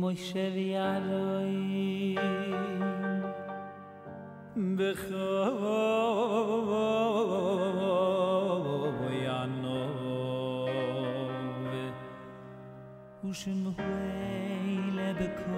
[0.00, 2.14] מוישה שביערוי
[4.76, 5.54] דехаב
[6.66, 7.70] וואו
[13.30, 13.84] ושמחוי
[14.94, 15.49] ווייסן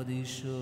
[0.00, 0.61] liyar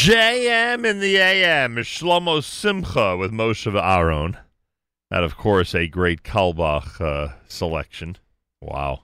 [0.00, 4.38] JM in the AM, Shlomo Simcha with Moshe Aaron.
[5.10, 8.16] That, of course, a great Carlebach uh, selection.
[8.62, 9.00] Wow.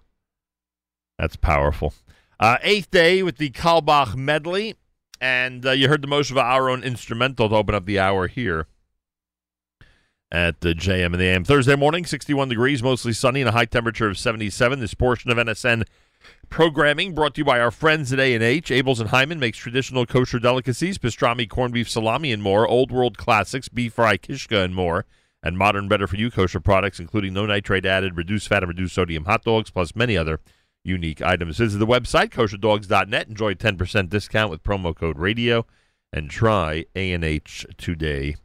[1.19, 1.93] That's powerful.
[2.41, 4.77] Uh, eighth day with the Carlebach medley.
[5.21, 8.67] And uh, you heard the Moshe Aaron instrumental to open up the hour here
[10.33, 11.45] at the JM in the AM.
[11.45, 14.81] Thursday morning, 61 degrees, mostly sunny, and a high temperature of 77.
[14.81, 15.85] This portion of NSN
[16.49, 18.71] Programming brought to you by our friends at A&H.
[18.71, 22.67] Abels and Hyman makes traditional kosher delicacies, pastrami, corned beef, salami, and more.
[22.67, 25.05] Old world classics, beef fry, kishka, and more.
[25.43, 29.45] And modern, better-for-you kosher products, including no nitrate added, reduced fat, and reduced sodium hot
[29.45, 30.41] dogs, plus many other
[30.83, 31.59] unique items.
[31.59, 33.29] Visit the website, kosherdogs.net.
[33.29, 35.67] Enjoy 10% discount with promo code RADIO.
[36.13, 38.37] And try A&H today.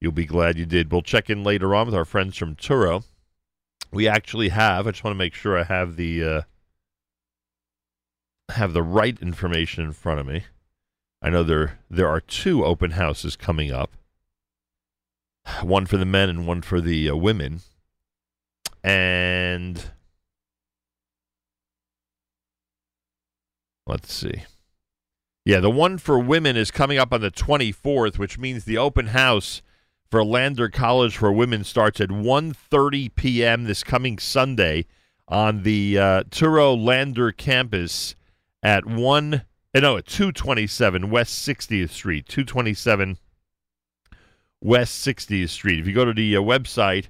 [0.00, 0.90] You'll be glad you did.
[0.90, 3.04] We'll check in later on with our friends from Touro.
[3.92, 6.24] We actually have, I just want to make sure I have the...
[6.24, 6.42] Uh,
[8.50, 10.44] have the right information in front of me.
[11.22, 13.92] I know there there are two open houses coming up.
[15.62, 17.60] One for the men and one for the uh, women.
[18.82, 19.90] And
[23.86, 24.44] let's see.
[25.44, 29.08] Yeah, the one for women is coming up on the 24th, which means the open
[29.08, 29.62] house
[30.10, 33.64] for Lander College for Women starts at 1:30 p.m.
[33.64, 34.86] this coming Sunday
[35.28, 38.16] on the uh, Touro Lander campus
[38.62, 39.42] at one
[39.74, 43.18] uh, no at 227 West 60th Street 227
[44.62, 45.80] West 60th Street.
[45.80, 47.06] If you go to the uh, website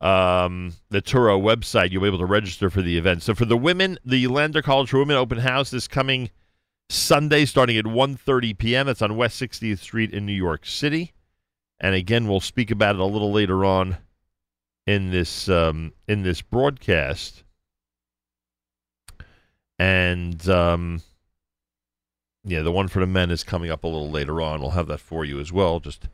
[0.00, 3.22] um, the Touro website you'll be able to register for the event.
[3.22, 6.30] So for the women the Lander College for Women open house is coming
[6.88, 8.86] Sunday starting at 1:30 p.m.
[8.86, 11.12] that's on West 60th Street in New York City.
[11.80, 13.96] And again we'll speak about it a little later on
[14.86, 17.41] in this um, in this broadcast
[19.82, 21.02] and um,
[22.44, 24.60] yeah, the one for the men is coming up a little later on.
[24.60, 25.80] We'll have that for you as well.
[25.80, 26.06] Just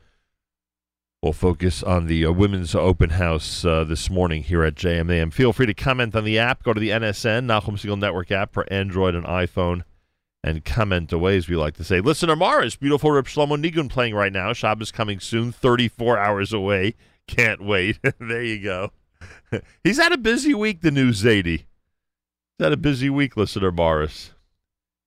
[1.23, 5.35] we'll focus on the uh, women's open house uh, this morning here at JMAM.
[5.35, 6.63] Feel free to comment on the app.
[6.63, 9.83] Go to the NSN Nachum Segal Network app for Android and iPhone,
[10.43, 12.01] and comment away, as we like to say.
[12.01, 14.55] Listener Morris, beautiful Rip Shlomo Nigun playing right now.
[14.55, 16.95] Shabbos coming soon, 34 hours away.
[17.27, 17.99] Can't wait.
[18.19, 18.93] there you go.
[19.85, 21.65] He's had a busy week, the new Zadie.
[22.61, 24.33] Had a busy week, listener Morris.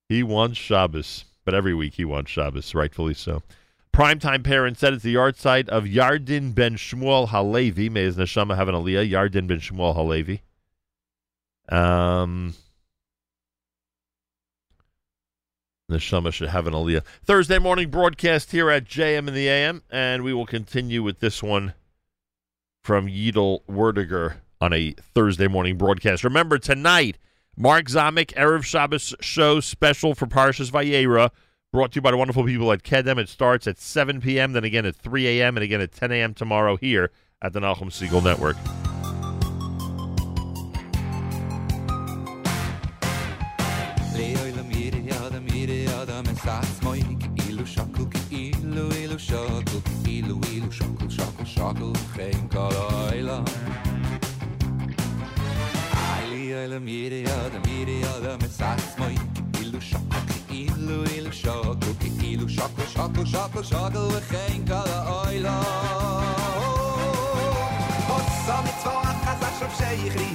[0.08, 3.42] He wants Shabbos, but every week he wants Shabbos, rightfully so.
[3.94, 7.90] Primetime parent said it's the yahrzeit of Yardin ben Shmuel Halevi.
[7.90, 9.10] May his neshama have an aliyah.
[9.10, 10.40] Yardin ben Shmuel Halevi.
[11.68, 12.54] Um,
[15.90, 17.04] neshama should have an aliyah.
[17.22, 21.42] Thursday morning broadcast here at JM in the AM, and we will continue with this
[21.42, 21.74] one
[22.82, 26.24] from Yidel Werdiger on a Thursday morning broadcast.
[26.24, 27.18] Remember, tonight,
[27.56, 31.30] Mark Zamek, Erev Shabbos show special for Parshas Vayera,
[31.70, 33.18] brought to you by the wonderful people at Kedem.
[33.18, 36.32] It starts at 7 p.m., then again at 3 a.m., and again at 10 a.m.
[36.32, 37.10] tomorrow here
[37.42, 38.56] at the Nachum Segal Network.
[56.82, 59.14] mir jede ja dem jede ja dem sas moi
[59.60, 60.16] ilu shoko
[60.50, 61.88] ilu ilu shoko
[62.30, 65.54] ilu shoko shoko shoko shoko we kein kala oila
[68.08, 70.28] hot sam tsva khaza shob shei khri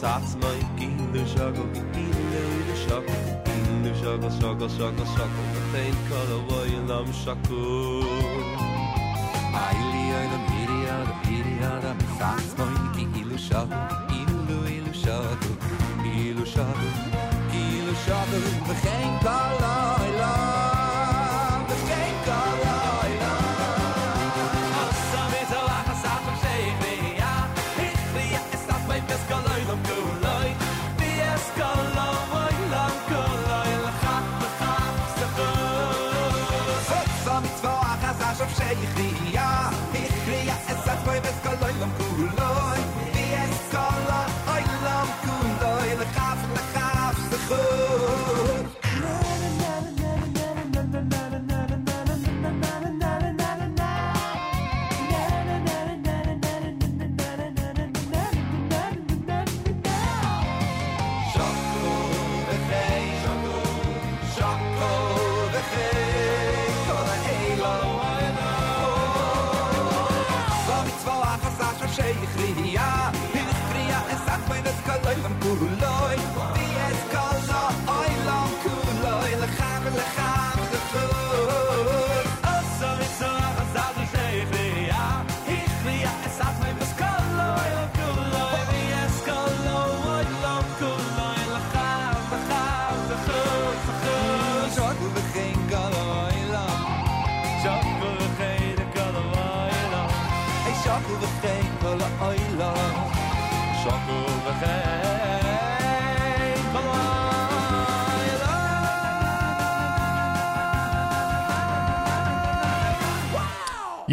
[0.00, 1.64] Satz mein Kinder Schogel
[1.94, 3.16] Kinder Schogel
[3.46, 8.04] Kinder Schogel Schogel Schogel Schogel Betein kol a voy lam shakul
[9.64, 13.80] Aili oilem hiri adam hiri adam Satz mein Kinder Schogel
[14.20, 15.54] Ilu ilu Schogel
[16.04, 16.92] Ilu Schogel
[17.62, 20.05] Ilu Schogel Betein kol a
[41.86, 42.45] Shackle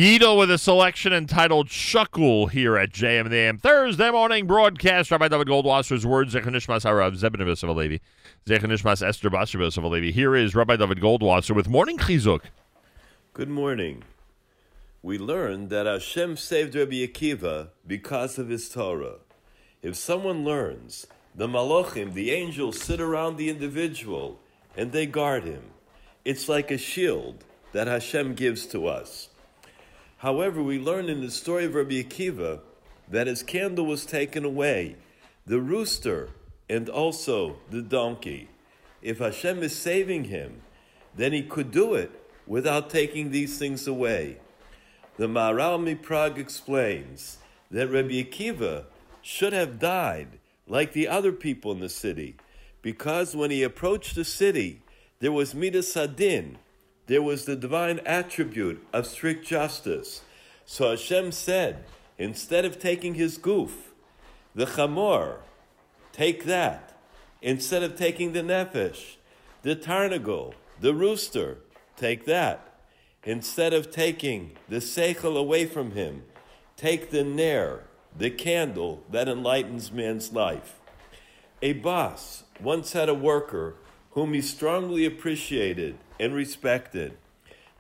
[0.04, 5.10] Yidel with a selection entitled Shuckle here at JM the AM Thursday morning broadcast.
[5.10, 8.02] Rabbi David Goldwasser's words, Zechanishmas Harav Zebinavos of Alevi,
[8.46, 10.12] Zechanishmas Esther Bashavos of Alevi.
[10.12, 12.42] Here is Rabbi David Goldwasser with Morning Chizuk.
[13.32, 14.04] Good morning.
[15.02, 19.20] We learned that Hashem saved Rabbi Akiva because of his Torah.
[19.82, 24.42] If someone learns, the Malachim, the angels, sit around the individual
[24.76, 25.64] and they guard him.
[26.26, 29.30] It's like a shield that Hashem gives to us.
[30.24, 32.62] However, we learn in the story of Rabbi Akiva
[33.10, 34.96] that his candle was taken away,
[35.46, 36.30] the rooster,
[36.70, 38.48] and also the donkey.
[39.02, 40.62] If Hashem is saving him,
[41.14, 42.10] then he could do it
[42.48, 44.38] without taking these things away.
[45.18, 47.40] The Maharal Prague explains
[47.70, 48.86] that Rabbi Akiva
[49.22, 50.40] should have died
[50.70, 52.38] like the other people in the city,
[52.82, 54.84] because when he approached the city,
[55.20, 56.56] there was Midas Hadin,
[57.08, 60.22] there was the divine attribute of strict justice.
[60.66, 61.84] So Hashem said,
[62.18, 63.94] instead of taking his goof,
[64.56, 65.38] the chamor,
[66.12, 66.94] take that.
[67.42, 69.16] Instead of taking the nefesh,
[69.64, 71.58] the tarnagol, the rooster,
[71.98, 72.80] take that.
[73.26, 76.24] Instead of taking the seichel away from him,
[76.78, 77.84] take the ner,
[78.18, 80.80] the candle that enlightens man's life.
[81.62, 83.76] A boss once had a worker
[84.12, 87.18] whom he strongly appreciated and respected.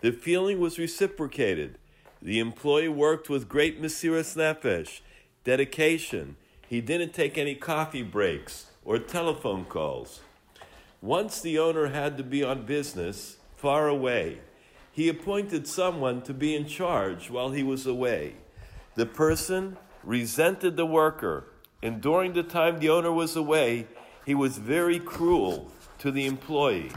[0.01, 1.77] The feeling was reciprocated.
[2.22, 5.01] The employee worked with great Mesiras Nefesh,
[5.43, 6.35] dedication.
[6.68, 10.22] He didn't take any coffee breaks or telephone calls.
[11.01, 14.39] Once the owner had to be on business far away.
[14.91, 18.35] He appointed someone to be in charge while he was away.
[18.95, 21.45] The person resented the worker,
[21.81, 23.88] and during the time the owner was away,
[24.26, 26.91] he was very cruel to the employee.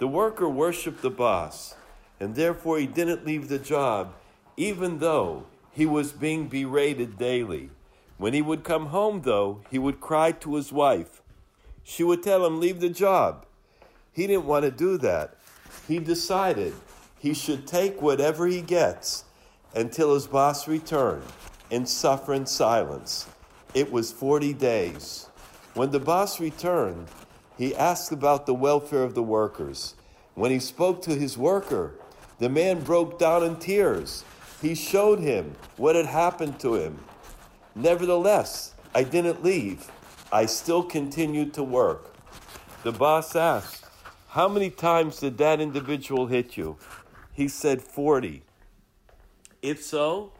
[0.00, 1.74] The worker worshiped the boss,
[2.18, 4.14] and therefore he didn't leave the job,
[4.56, 7.68] even though he was being berated daily.
[8.16, 11.20] When he would come home, though, he would cry to his wife.
[11.84, 13.44] She would tell him, Leave the job.
[14.10, 15.36] He didn't want to do that.
[15.86, 16.72] He decided
[17.18, 19.24] he should take whatever he gets
[19.74, 21.24] until his boss returned
[21.70, 23.26] and suffer in silence.
[23.74, 25.26] It was 40 days.
[25.74, 27.08] When the boss returned,
[27.60, 29.94] he asked about the welfare of the workers.
[30.34, 31.92] When he spoke to his worker,
[32.38, 34.24] the man broke down in tears.
[34.62, 36.98] He showed him what had happened to him.
[37.74, 39.90] Nevertheless, I didn't leave.
[40.32, 42.14] I still continued to work.
[42.82, 43.84] The boss asked,
[44.28, 46.78] How many times did that individual hit you?
[47.34, 48.42] He said 40.
[49.60, 50.32] If so,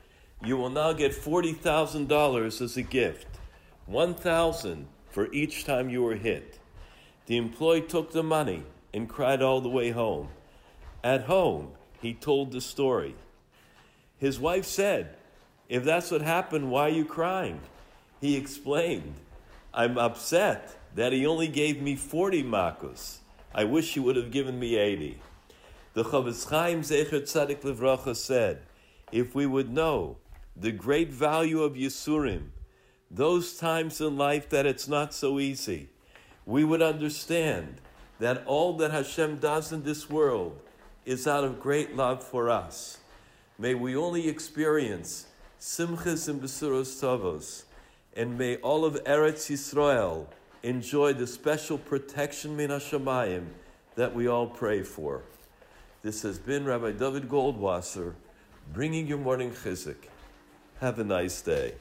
[0.42, 3.26] you will now get $40,000 as a gift.
[3.84, 6.59] 1000 for each time you were hit.
[7.30, 10.30] The employee took the money and cried all the way home.
[11.04, 11.68] At home,
[12.02, 13.14] he told the story.
[14.18, 15.14] His wife said,
[15.68, 17.60] If that's what happened, why are you crying?
[18.20, 19.14] He explained,
[19.72, 23.18] I'm upset that he only gave me 40 makus.
[23.54, 25.20] I wish he would have given me 80.
[25.94, 28.62] The Chofetz Chaim Zecher Tzadik Livracha said,
[29.12, 30.16] if we would know
[30.56, 32.48] the great value of Yisurim,
[33.08, 35.90] those times in life that it's not so easy,
[36.46, 37.80] we would understand
[38.18, 40.60] that all that Hashem does in this world
[41.04, 42.98] is out of great love for us.
[43.58, 45.26] May we only experience
[45.60, 47.64] simchas and besuros tovos,
[48.16, 50.26] and may all of Eretz Yisrael
[50.62, 53.46] enjoy the special protection min Hashemayim
[53.96, 55.22] that we all pray for.
[56.02, 58.14] This has been Rabbi David Goldwasser
[58.72, 59.96] bringing your morning chizuk.
[60.80, 61.74] Have a nice day.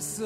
[0.00, 0.18] this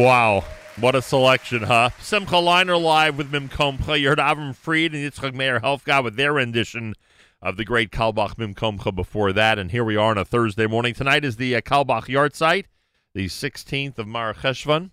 [0.00, 0.44] Wow.
[0.78, 1.90] What a selection, huh?
[2.00, 4.00] Simcha Leiner live with Mim Komcha.
[4.00, 6.94] You heard Avram Fried and Yitzchak Meir Helfgott with their rendition
[7.42, 9.58] of the great Carlebach Mim Komcha before that.
[9.58, 10.94] And here we are on a Thursday morning.
[10.94, 12.64] Tonight is the uh, Carlebach Yard Site,
[13.12, 14.90] the 16th of Mar Cheshvan.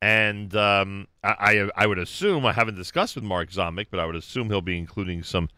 [0.00, 4.06] And um, I, I, I would assume, I haven't discussed with Mark Zomick, but I
[4.06, 5.50] would assume he'll be including some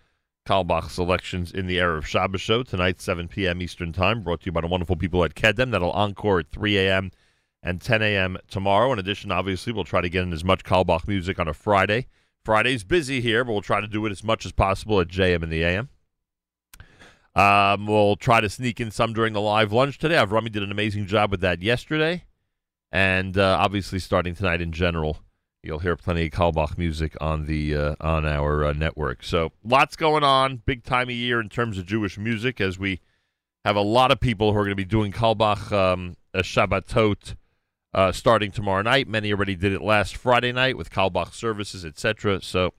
[0.45, 3.63] Carlebach selections in the Erev Shabbos show tonight, 7 p.m.
[3.63, 5.71] Eastern Time, brought to you by the wonderful people at Kedem.
[5.71, 7.13] That'll encore at 3 a.m.
[7.63, 8.39] and 10 a.m.
[8.49, 8.93] tomorrow.
[8.93, 12.09] In addition, obviously, we'll try to get in as much Carlebach music on a Friday.
[12.45, 15.43] Friday's busy here, but we'll try to do it as much as possible at JM
[15.43, 15.89] in the AM.
[17.35, 20.17] Um, we'll try to sneak in some during the live lunch today.
[20.17, 22.25] Avrami did an amazing job with that yesterday.
[22.91, 25.19] And uh, obviously, starting tonight in general,
[25.63, 29.23] you'll hear plenty of Carlebach music on the uh, on our uh, network.
[29.23, 33.01] So lots going on, big time of year in terms of Jewish music, as we
[33.65, 37.37] have a lot of people who are going to be doing Carlebach um, Shabbatot
[37.95, 39.09] uh, starting tomorrow night.
[39.09, 42.41] Many already did it last Friday night with Carlebach services, etc.
[42.43, 42.73] So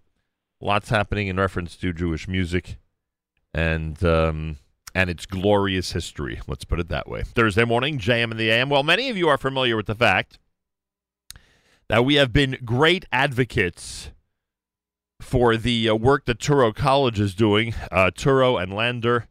[0.59, 2.77] lots happening in reference to Jewish music
[3.53, 4.57] and um,
[4.95, 6.41] and its glorious history.
[6.47, 7.23] Let's put it that way.
[7.23, 8.69] Thursday morning, JM in the AM.
[8.69, 10.39] Well, many of you are familiar with the fact
[11.89, 14.11] that we have been great advocates
[15.21, 19.27] for the uh, work that Touro College is doing, uh, Touro and Lander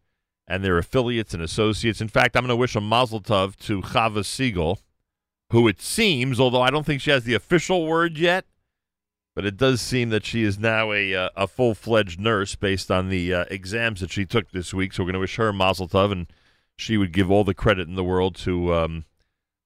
[0.49, 2.01] and their affiliates and associates.
[2.01, 4.81] In fact, I'm going to wish a mazel tov to Chava Siegel,
[5.53, 8.47] who it seems, although I don't think she has the official word yet,
[9.37, 12.91] but it does seem that she is now a, uh, a full fledged nurse based
[12.91, 14.95] on the uh, exams that she took this week.
[14.95, 16.27] So we're going to wish her mazel tov, and
[16.77, 19.05] she would give all the credit in the world to um,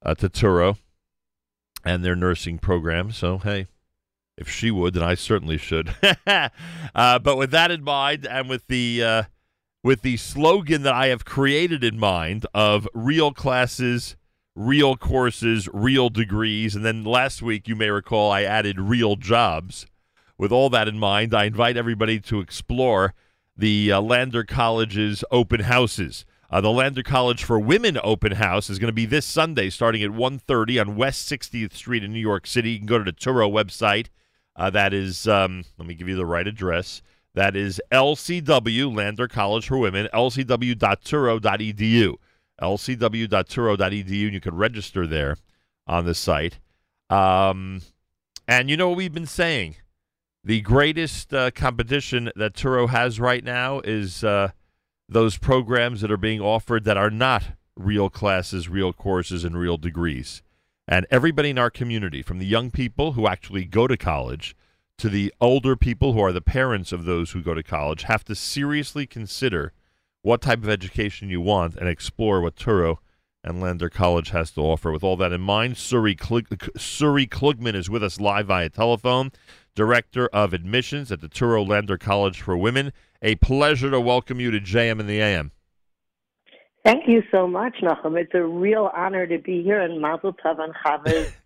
[0.05, 0.79] uh, to Touro
[1.85, 3.13] and their nursing program.
[3.13, 3.69] So hey,
[4.37, 5.95] if she would, then I certainly should.
[6.27, 9.23] uh, but with that in mind, and with the uh,
[9.85, 14.17] with the slogan that I have created in mind of real classes,
[14.57, 19.87] real courses, real degrees, and then last week you may recall I added real jobs.
[20.39, 23.15] With all that in mind, I invite everybody to explore
[23.57, 26.25] the uh, Lander College's open houses.
[26.51, 30.03] Uh, the Lander College for Women open house is going to be this Sunday starting
[30.03, 32.73] at 1.30 on West 60th Street in New York City.
[32.73, 34.07] You can go to the Touro website.
[34.55, 37.03] Uh, that is, um, let me give you the right address.
[37.35, 42.15] That is LCW, Lander College for Women, lcw.touro.edu.
[42.61, 44.25] lcw.touro.edu.
[44.25, 45.37] And you can register there
[45.87, 46.59] on the site.
[47.11, 47.83] Um,
[48.49, 49.77] and you know what we've been saying?
[50.45, 54.51] The greatest uh, competition that Touro has right now is uh,
[55.09, 59.77] those programs that are being offered that are not real classes, real courses, and real
[59.77, 60.43] degrees.
[60.89, 64.55] And everybody in our community, from the young people who actually go to college
[64.99, 68.25] to the older people who are the parents of those who go to college, have
[68.25, 69.73] to seriously consider
[70.27, 72.97] what type of education you want and explore what Touro
[73.45, 74.91] and Lander College has to offer.
[74.91, 79.31] With all that in mind, Suri, Suri Klugmann is with us live via telephone,
[79.77, 82.93] Director of Admissions at the Touro Lander College for Women.
[83.23, 85.53] A pleasure to welcome you to JM in the AM.
[86.85, 88.21] Thank you so much, Nachum.
[88.21, 91.37] It's a real honor to be here in Mazel Tov on Chava's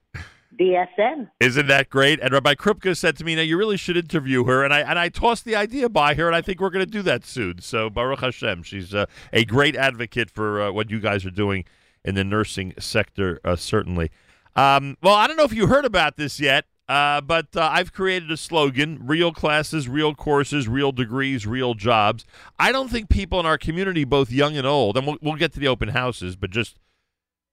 [0.59, 1.31] BSN.
[1.39, 2.21] Isn't that great?
[2.21, 4.99] And Rabbi Krupka said to me, "Now you really should interview her." And I and
[4.99, 7.61] I tossed the idea by her, and I think we're going to do that soon.
[7.61, 11.65] So Baruch Hashem, she's uh, a great advocate for uh, what you guys are doing
[12.05, 14.11] in the nursing sector, uh, certainly.
[14.57, 17.93] Um, well, I don't know if you heard about this yet, uh, but uh, I've
[17.93, 22.25] created a slogan: real classes, real courses, real degrees, real jobs.
[22.59, 25.53] I don't think people in our community, both young and old, and we'll, we'll get
[25.53, 26.77] to the open houses, but just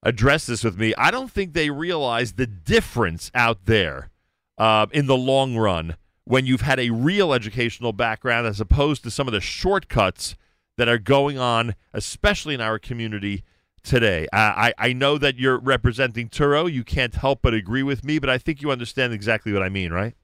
[0.02, 0.94] address this with me.
[0.96, 4.10] I don't think they realize the difference out there
[4.56, 9.10] uh, in the long run when you've had a real educational background as opposed to
[9.10, 10.36] some of the shortcuts
[10.76, 13.42] that are going on, especially in our community
[13.82, 14.26] today.
[14.32, 16.70] I, I know that you're representing Touro.
[16.70, 19.68] You can't help but agree with me, but I think you understand exactly what I
[19.68, 20.14] mean, right?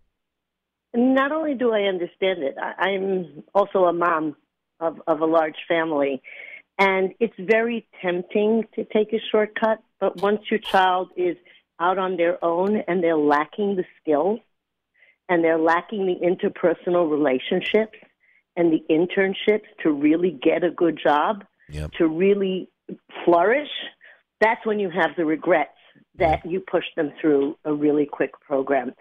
[0.94, 4.36] Not only do I understand it, I, I'm also a mom
[4.78, 6.22] of, of a large family.
[6.78, 11.36] And it's very tempting to take a shortcut, but once your child is
[11.78, 14.40] out on their own and they're lacking the skills
[15.28, 17.98] and they're lacking the interpersonal relationships
[18.56, 21.92] and the internships to really get a good job, Yep.
[21.92, 22.68] to really
[23.24, 23.70] flourish,
[24.40, 25.70] that's when you have the regrets
[26.16, 28.92] that you push them through a really quick program.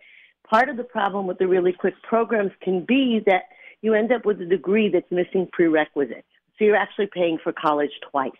[0.49, 3.43] Part of the problem with the really quick programs can be that
[3.81, 6.27] you end up with a degree that's missing prerequisites.
[6.57, 8.31] So you're actually paying for college twice.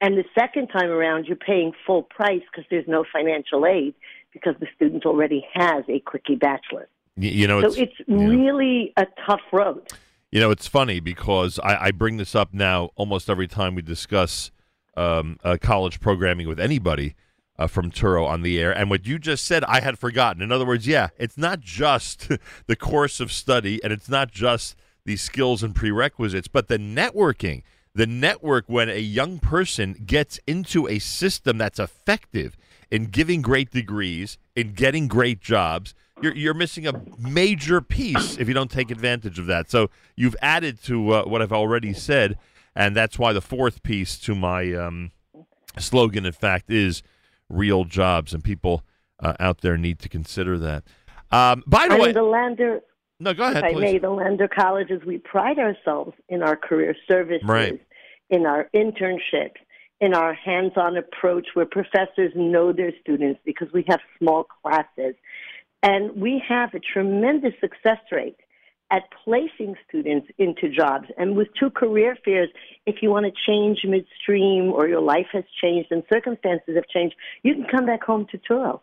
[0.00, 3.94] And the second time around, you're paying full price because there's no financial aid
[4.32, 6.88] because the student already has a quickie bachelor's.
[7.16, 9.92] You know, so it's, it's really a tough road.
[10.30, 13.82] You know, it's funny because I, I bring this up now almost every time we
[13.82, 14.50] discuss
[14.96, 17.14] um, uh, college programming with anybody.
[17.58, 18.72] uh, from Touro on the air.
[18.72, 20.42] And what you just said, I had forgotten.
[20.42, 22.28] In other words, yeah, it's not just
[22.66, 27.62] the course of study and it's not just the skills and prerequisites, but the networking.
[27.94, 32.56] The network, when a young person gets into a system that's effective
[32.90, 38.48] in giving great degrees, in getting great jobs, you're, you're missing a major piece if
[38.48, 39.70] you don't take advantage of that.
[39.70, 42.38] So you've added to uh, what I've already said,
[42.74, 45.10] and that's why the fourth piece to my um,
[45.78, 47.02] slogan, in fact, is
[47.50, 48.84] real jobs, and people
[49.20, 50.84] uh, out there need to consider that.
[51.30, 52.80] Um, by the and way, the Lander,
[53.22, 53.80] no, go ahead, if I please.
[53.80, 57.80] may, the Lander colleges, we pride ourselves in our career services, Right.
[58.30, 59.60] in our internships,
[60.00, 65.14] in our hands-on approach where professors know their students because we have small classes.
[65.82, 68.36] And we have a tremendous success rate
[68.90, 71.08] at placing students into jobs.
[71.16, 72.50] And with two career fairs,
[72.84, 77.16] if you want to change midstream or your life has changed and circumstances have changed,
[77.42, 78.80] you can come back home to Touro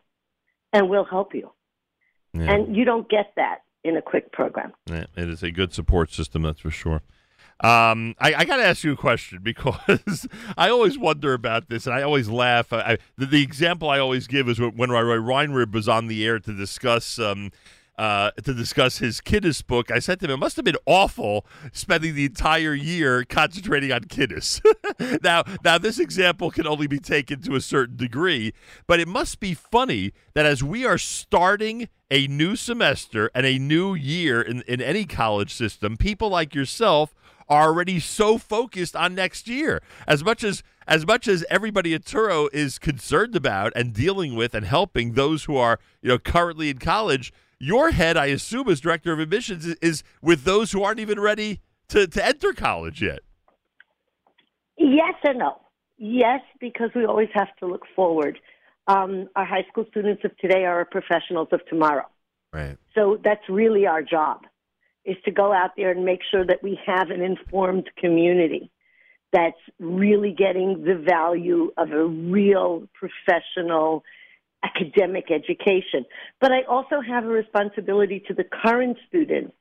[0.73, 1.51] and we'll help you.
[2.33, 2.53] Yeah.
[2.53, 4.73] And you don't get that in a quick program.
[4.87, 7.01] It is a good support system, that's for sure.
[7.61, 10.27] Um, I, I got to ask you a question because
[10.57, 12.71] I always wonder about this, and I always laugh.
[12.71, 16.07] I, I, the, the example I always give is when, when Roy Reinrib was on
[16.07, 17.51] the air to discuss um,
[17.99, 19.91] uh, to discuss his Kiddush book.
[19.91, 24.05] I said to him, "It must have been awful spending the entire year concentrating on
[24.05, 24.61] Kiddush."
[25.21, 28.53] now, now this example can only be taken to a certain degree,
[28.87, 33.59] but it must be funny that as we are starting a new semester and a
[33.59, 37.13] new year in, in any college system, people like yourself
[37.49, 39.81] are already so focused on next year.
[40.07, 44.55] As much as as much as everybody at Touro is concerned about and dealing with
[44.55, 48.79] and helping those who are you know currently in college, your head, I assume, as
[48.79, 51.59] director of admissions, is, is with those who aren't even ready
[51.89, 53.19] to, to enter college yet.
[54.77, 55.61] Yes and no.
[55.97, 58.39] Yes, because we always have to look forward.
[58.87, 62.05] Um, our high school students of today are professionals of tomorrow.
[62.53, 62.77] Right.
[62.95, 64.43] So that's really our job,
[65.05, 68.71] is to go out there and make sure that we have an informed community
[69.31, 74.03] that's really getting the value of a real professional
[74.63, 76.05] academic education.
[76.41, 79.53] But I also have a responsibility to the current students.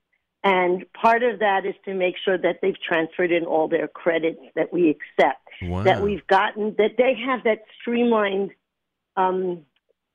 [0.44, 4.40] And part of that is to make sure that they've transferred in all their credits
[4.54, 5.82] that we accept, Wow.
[5.82, 8.52] that we've gotten, that they have that streamlined
[9.16, 9.64] um,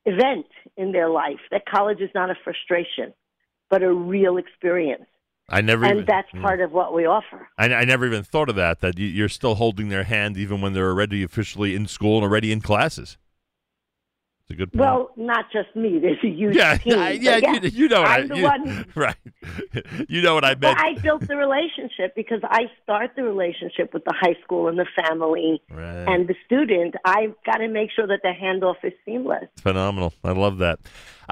[0.06, 0.46] event
[0.76, 3.12] in their life, that college is not a frustration,
[3.68, 5.04] but a real experience.
[5.48, 6.40] I never and even, that's yeah.
[6.40, 7.48] part of what we offer.
[7.58, 8.80] I, I never even thought of that.
[8.80, 12.24] That you, you're still holding their hand even when they're already officially in school and
[12.24, 13.18] already in classes.
[14.46, 14.80] It's a good point.
[14.80, 15.98] Well, not just me.
[15.98, 16.98] There's a huge yeah, team.
[16.98, 18.86] I- but yeah, you, you know what I'm I the you- one.
[18.94, 19.16] right.
[20.06, 20.78] you know what I meant.
[20.78, 24.86] I built the relationship because I start the relationship with the high school and the
[24.94, 26.04] family Right.
[26.06, 26.94] and the student.
[27.06, 29.44] I've got to make sure that the handoff is seamless.
[29.62, 30.12] Phenomenal.
[30.22, 30.78] I love that.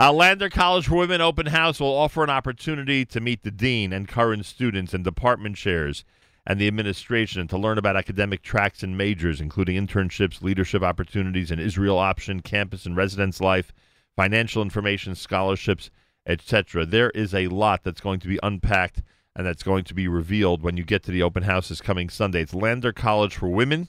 [0.01, 3.93] Uh, Lander College for Women Open House will offer an opportunity to meet the dean
[3.93, 6.07] and current students and department chairs
[6.47, 11.61] and the administration to learn about academic tracks and majors, including internships, leadership opportunities, and
[11.61, 13.73] Israel option, campus and residence life,
[14.17, 15.91] financial information, scholarships,
[16.27, 16.85] etc.
[16.85, 19.03] There is a lot that's going to be unpacked
[19.35, 22.43] and that's going to be revealed when you get to the open houses coming Sunday.
[22.43, 23.89] It's Lander College for Women.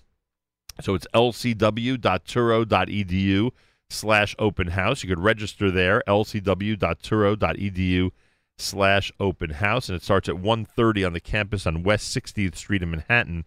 [0.82, 3.52] So it's lcw.touro.edu
[3.90, 5.04] slash open house.
[5.04, 8.12] You could register there, lcw.touro.edu
[8.58, 9.90] slash open house.
[9.90, 13.46] And it starts at 1.30 on the campus on West 60th Street in Manhattan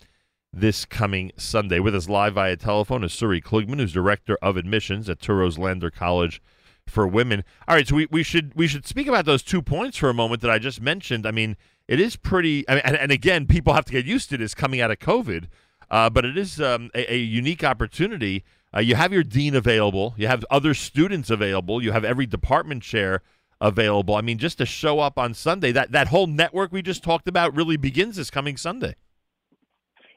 [0.52, 1.78] this coming Sunday.
[1.78, 5.90] With us live via telephone is Suri Klugmann, who's Director of Admissions at Touro's Lander
[5.90, 6.40] College
[6.86, 7.44] for Women.
[7.68, 10.14] All right, so we, we should we should speak about those two points for a
[10.14, 11.26] moment that I just mentioned.
[11.26, 11.56] I mean,
[11.88, 14.54] it is pretty, I mean, and, and again, people have to get used to this
[14.54, 15.46] coming out of COVID,
[15.90, 18.44] uh, but it is um, a, a unique opportunity.
[18.74, 22.82] Uh, you have your dean available, you have other students available, you have every department
[22.82, 23.22] chair
[23.60, 24.14] available.
[24.14, 27.28] I mean, just to show up on Sunday, that, that whole network we just talked
[27.28, 28.96] about really begins this coming Sunday.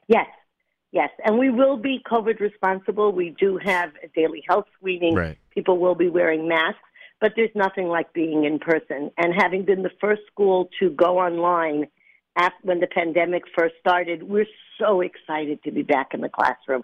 [0.08, 0.26] Yes,
[0.92, 1.10] yes.
[1.24, 3.12] And we will be COVID responsible.
[3.12, 5.14] We do have a daily health screening.
[5.14, 5.38] Right.
[5.54, 6.80] People will be wearing masks,
[7.20, 9.10] but there's nothing like being in person.
[9.16, 11.86] And having been the first school to go online
[12.36, 14.46] after, when the pandemic first started, we're
[14.78, 16.82] so excited to be back in the classroom.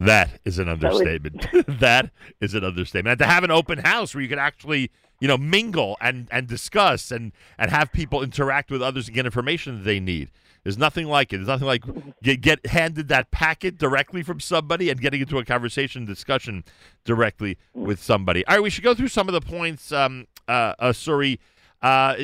[0.00, 1.46] That is an understatement.
[1.80, 2.10] that
[2.40, 3.12] is an understatement.
[3.12, 4.90] And to have an open house where you can actually,
[5.20, 9.26] you know, mingle and, and discuss and, and have people interact with others and get
[9.26, 10.30] information that they need.
[10.62, 11.36] There's nothing like it.
[11.36, 11.84] There's nothing like
[12.24, 16.64] get, get handed that packet directly from somebody and getting into a conversation discussion
[17.04, 18.44] directly with somebody.
[18.46, 20.92] All right, we should go through some of the points, um, uh, uh.
[21.82, 22.16] Uh,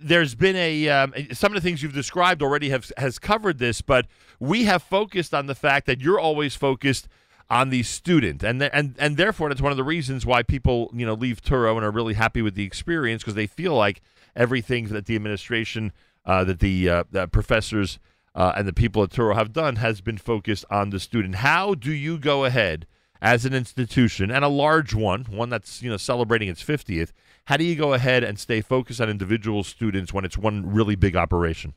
[0.00, 3.80] there's been a um, some of the things you've described already have has covered this,
[3.80, 4.06] but
[4.38, 7.08] we have focused on the fact that you're always focused
[7.50, 10.90] on the student, and th- and and therefore that's one of the reasons why people
[10.92, 14.02] you know leave Touro and are really happy with the experience because they feel like
[14.36, 15.92] everything that the administration,
[16.24, 17.98] uh, that the, uh, the professors
[18.34, 21.36] uh, and the people at Touro have done has been focused on the student.
[21.36, 22.86] How do you go ahead
[23.20, 27.12] as an institution and a large one, one that's you know celebrating its fiftieth?
[27.46, 30.96] How do you go ahead and stay focused on individual students when it's one really
[30.96, 31.74] big operation?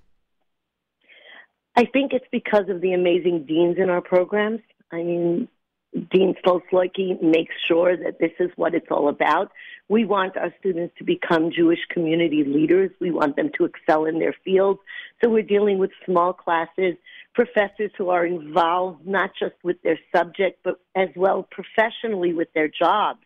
[1.75, 4.59] I think it's because of the amazing deans in our programs.
[4.91, 5.47] I mean,
[5.93, 9.51] Dean Stoltz-Loike makes sure that this is what it's all about.
[9.89, 12.91] We want our students to become Jewish community leaders.
[13.01, 14.79] We want them to excel in their fields.
[15.21, 16.95] So we're dealing with small classes,
[17.33, 22.69] professors who are involved not just with their subject, but as well professionally with their
[22.69, 23.19] jobs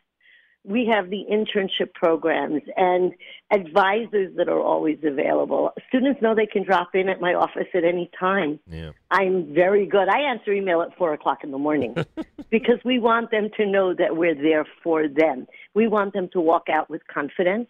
[0.68, 3.14] we have the internship programs and
[3.52, 5.72] advisors that are always available.
[5.90, 8.60] Students know they can drop in at my office at any time.
[8.68, 8.92] Yeah.
[9.12, 10.08] I'm very good.
[10.10, 11.96] I answer email at four o'clock in the morning
[12.50, 15.48] because we want them to know that we're there for them.
[15.74, 17.68] We want them to walk out with confidence.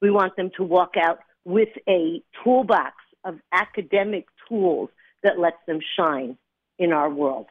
[0.00, 2.94] We want them to walk out with a toolbox
[3.24, 4.90] of academic tools
[5.22, 6.38] that lets them shine
[6.78, 7.46] in our world.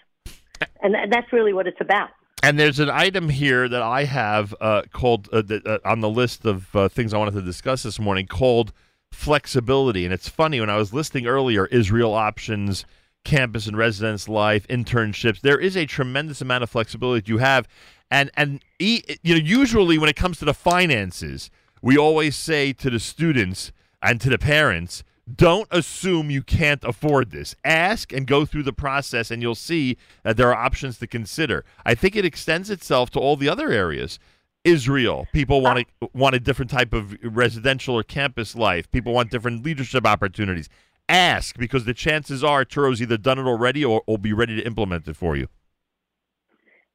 [0.81, 2.09] And that's really what it's about.
[2.45, 6.09] And there's an item here that I have uh, called uh, th- uh, on the
[6.11, 8.71] list of uh, things I wanted to discuss this morning called
[9.11, 10.05] flexibility.
[10.05, 12.85] And it's funny when I was listing earlier Israel options,
[13.23, 15.41] campus and residence life, internships.
[15.41, 17.67] There is a tremendous amount of flexibility you have,
[18.11, 21.49] and and you know usually when it comes to the finances,
[21.81, 23.71] we always say to the students
[24.03, 25.03] and to the parents
[25.33, 27.55] don't assume you can't afford this.
[27.63, 31.65] Ask and go through the process, and you'll see that there are options to consider.
[31.85, 34.19] I think it extends itself to all the other areas.
[34.63, 38.91] Israel, people want a, want a different type of residential or campus life.
[38.91, 40.69] People want different leadership opportunities.
[41.07, 44.65] Ask because the chances are Touro's either done it already or will be ready to
[44.65, 45.47] implement it for you.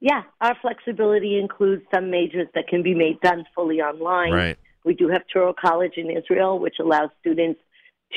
[0.01, 4.33] Yeah, our flexibility includes some majors that can be made done fully online.
[4.33, 4.59] Right.
[4.85, 7.61] We do have Touro College in Israel, which allows students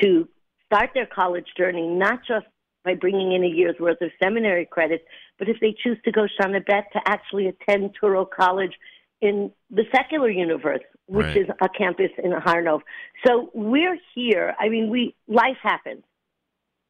[0.01, 0.27] to
[0.65, 2.45] start their college journey not just
[2.83, 5.03] by bringing in a year's worth of seminary credits,
[5.39, 8.73] but if they choose to go Shana Bet to actually attend Touro College
[9.21, 11.37] in the secular universe, which Right.
[11.37, 12.81] is a campus in Har Nof.
[13.25, 14.55] So we're here.
[14.59, 16.03] I mean, we life happens.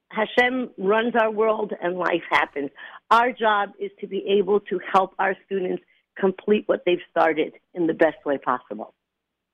[0.09, 2.69] Hashem runs our world and life happens.
[3.11, 5.83] Our job is to be able to help our students
[6.17, 8.93] complete what they've started in the best way possible.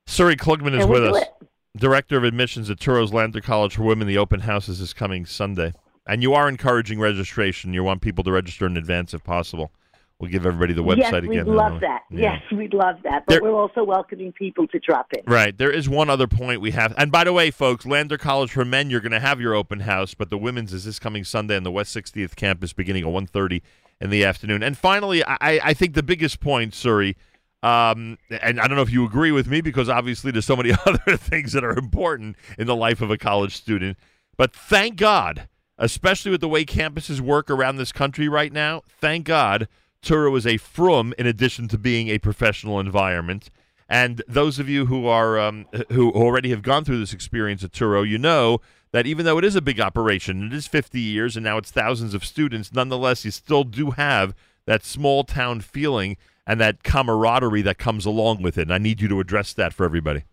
[0.08, 1.48] Suri Klugmann is with us, it.
[1.78, 4.08] Director of Admissions at Touro's Lander College for Women.
[4.08, 5.74] The open house is this coming Sunday.
[6.08, 7.74] And you are encouraging registration.
[7.74, 9.72] You want people to register in advance if possible.
[10.20, 11.28] We'll give everybody the website yes, again.
[11.30, 12.02] we'd then, love that.
[12.10, 12.34] yeah.
[12.34, 13.24] Yes, we'd love that.
[13.26, 15.24] But There- we're also welcoming people to drop in.
[15.32, 15.58] Right.
[15.58, 16.94] There is one other point we have.
[16.98, 19.82] And by the way, folks, Lander College for Men, you're going to have your open
[19.82, 23.14] house, but the women's is this coming Sunday on the West 60th campus beginning at
[23.14, 23.62] 1.30
[24.02, 24.62] in the afternoon.
[24.62, 27.16] And finally, I, I think the biggest point, Suri,
[27.62, 30.72] um, and I don't know if you agree with me because obviously there's so many
[30.86, 33.98] other things that are important in the life of a college student.
[34.38, 39.26] But thank God, especially with the way campuses work around this country right now, thank
[39.26, 39.68] God
[40.02, 43.50] Touro is a frum in addition to being a professional environment.
[43.90, 47.72] And those of you who are um, who already have gone through this experience at
[47.72, 48.62] Touro, you know
[48.92, 51.72] that even though it is a big operation, it is 50 years and now it's
[51.72, 54.36] thousands of students, nonetheless, you still do have
[54.70, 56.16] that small town feeling
[56.46, 58.62] and that camaraderie that comes along with it.
[58.62, 60.26] And I need you to address that for everybody.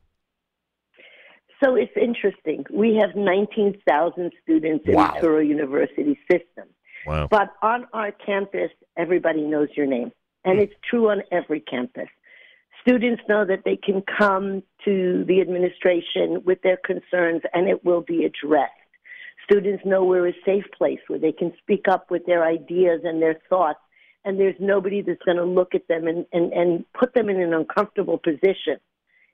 [1.64, 2.66] So it's interesting.
[2.70, 5.14] We have 19,000 students in Wow.
[5.14, 6.68] the Touro University system.
[7.06, 7.28] Wow.
[7.30, 10.12] But on our campus, everybody knows your name.
[10.44, 10.64] And hmm.
[10.64, 12.08] it's true on every campus.
[12.86, 18.02] Students know that they can come to the administration with their concerns and it will
[18.02, 18.74] be addressed.
[19.50, 23.22] Students know we're a safe place where they can speak up with their ideas and
[23.22, 23.80] their thoughts,
[24.26, 27.40] and there's nobody that's going to look at them and, and, and put them in
[27.40, 28.78] an uncomfortable position.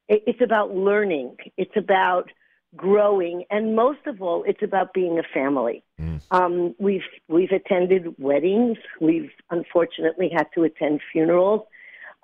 [0.06, 2.30] It, it's about learning, it's about
[2.76, 5.82] growing, and most of all, it's about being a family.
[6.30, 8.78] Um, we've we've attended weddings.
[9.00, 11.62] We've unfortunately had to attend funerals.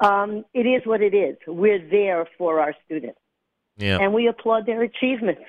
[0.01, 1.37] Um, it is what it is.
[1.47, 3.19] We're there for our students,
[3.77, 3.99] Yeah.
[4.01, 5.43] and we applaud their achievements.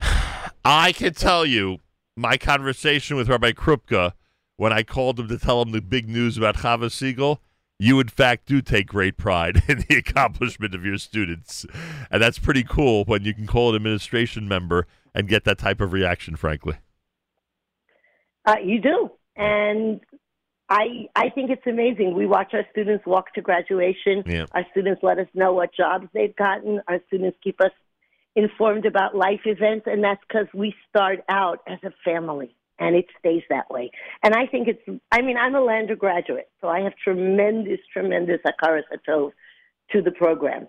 [0.64, 1.78] I can tell you
[2.16, 4.12] my conversation with Rabbi Krupka
[4.62, 7.42] when I called him to tell him the big news about Chava Siegel.
[7.80, 11.66] You, in fact, do take great pride in the accomplishment of your students.
[12.12, 14.86] And that's pretty cool when you can call an administration member
[15.16, 16.76] and get that type of reaction, frankly.
[18.46, 20.00] Uh, you do, and
[20.68, 22.14] I I think it's amazing.
[22.14, 24.22] We watch our students walk to graduation.
[24.24, 24.46] Yeah.
[24.52, 26.80] Our students let us know what jobs they've gotten.
[26.86, 27.72] Our students keep us
[28.36, 32.54] informed about life events, and that's because we start out as a family.
[32.82, 33.92] And it stays that way.
[34.24, 38.40] And I think it's, I mean, I'm a Lander graduate, so I have tremendous, tremendous
[38.44, 39.30] hakaras hatov
[39.92, 40.66] to the program.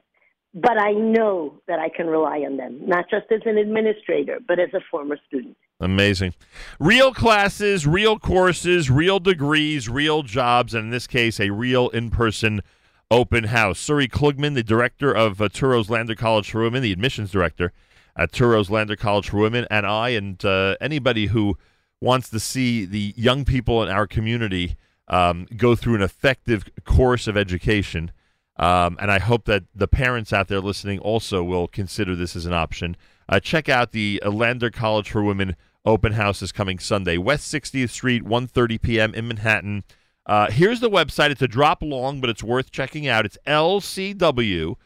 [0.53, 4.59] But I know that I can rely on them, not just as an administrator, but
[4.59, 5.57] as a former student.
[5.79, 6.35] Amazing.
[6.79, 12.11] Real classes, real courses, real degrees, real jobs, and in this case, a real in
[12.11, 12.61] person
[13.09, 13.83] open house.
[13.83, 17.73] Suri Klugmann, the director of uh, Touro's Lander College for Women, the admissions director
[18.15, 21.57] at Touro's Lander College for Women, and I, and uh, anybody who
[22.03, 24.75] wants to see the young people in our community
[25.07, 28.11] um, go through an effective course of education.
[28.57, 32.45] Um, and I hope that the parents out there listening also will consider this as
[32.45, 32.97] an option.
[33.29, 35.55] Uh, check out the Lander College for Women
[35.85, 39.13] open house is coming Sunday, West 60th Street, 1:30 p.m.
[39.13, 39.83] in Manhattan.
[40.25, 41.29] Uh, here's the website.
[41.31, 43.25] It's a drop long, but it's worth checking out.
[43.25, 44.77] It's lcw.touro.edu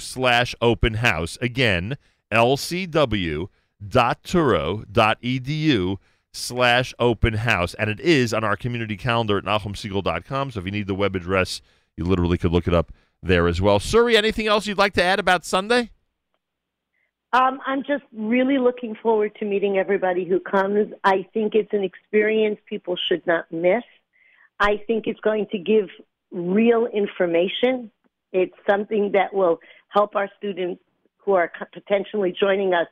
[0.00, 1.38] slash open house.
[1.40, 1.96] Again,
[3.82, 5.98] lcw.touro.edu
[6.32, 7.74] slash open house.
[7.74, 10.50] And it is on our community calendar at NachumSegal.com.
[10.50, 11.60] So if you need the web address,
[11.96, 12.92] you literally could look it up
[13.22, 13.78] there as well.
[13.78, 15.90] Suri, anything else you'd like to add about Sunday?
[17.32, 20.92] Um, I'm just really looking forward to meeting everybody who comes.
[21.04, 23.82] I think it's an experience people should not miss.
[24.60, 25.88] I think it's going to give
[26.30, 27.90] real information.
[28.32, 29.58] It's something that will
[29.88, 30.82] help our students
[31.18, 32.86] who are potentially joining us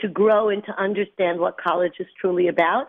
[0.00, 2.88] to grow and to understand what college is truly about.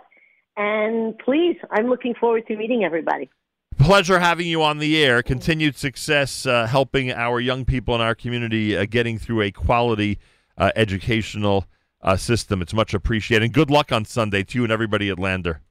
[0.57, 3.29] And please, I'm looking forward to meeting everybody.
[3.77, 5.23] Pleasure having you on the air.
[5.23, 10.19] Continued success uh, helping our young people in our community uh, getting through a quality
[10.57, 11.65] uh, educational
[12.01, 12.61] uh, system.
[12.61, 13.45] It's much appreciated.
[13.45, 15.61] And good luck on Sunday to you and everybody at Lander.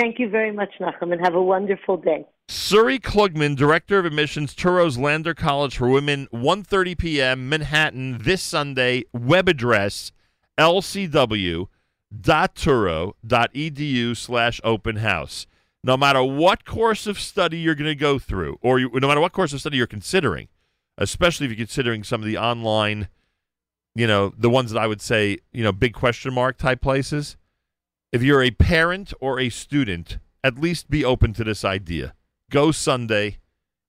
[0.00, 2.24] Thank you very much, Nachum, and have a wonderful day.
[2.48, 9.04] Suri Klugmann, Director of Admissions, Touro's Lander College for Women, 1.30 p.m., Manhattan, this Sunday.
[9.12, 10.10] Web address,
[10.56, 11.66] lcw.touro.edu
[14.16, 15.46] slash open house.
[15.84, 19.20] No matter what course of study you're going to go through, or you, no matter
[19.20, 20.48] what course of study you're considering,
[20.96, 23.08] especially if you're considering some of the online,
[23.94, 27.36] you know, the ones that I would say, you know, big question mark type places,
[28.12, 32.14] if you're a parent or a student, at least be open to this idea.
[32.50, 33.38] Go Sunday,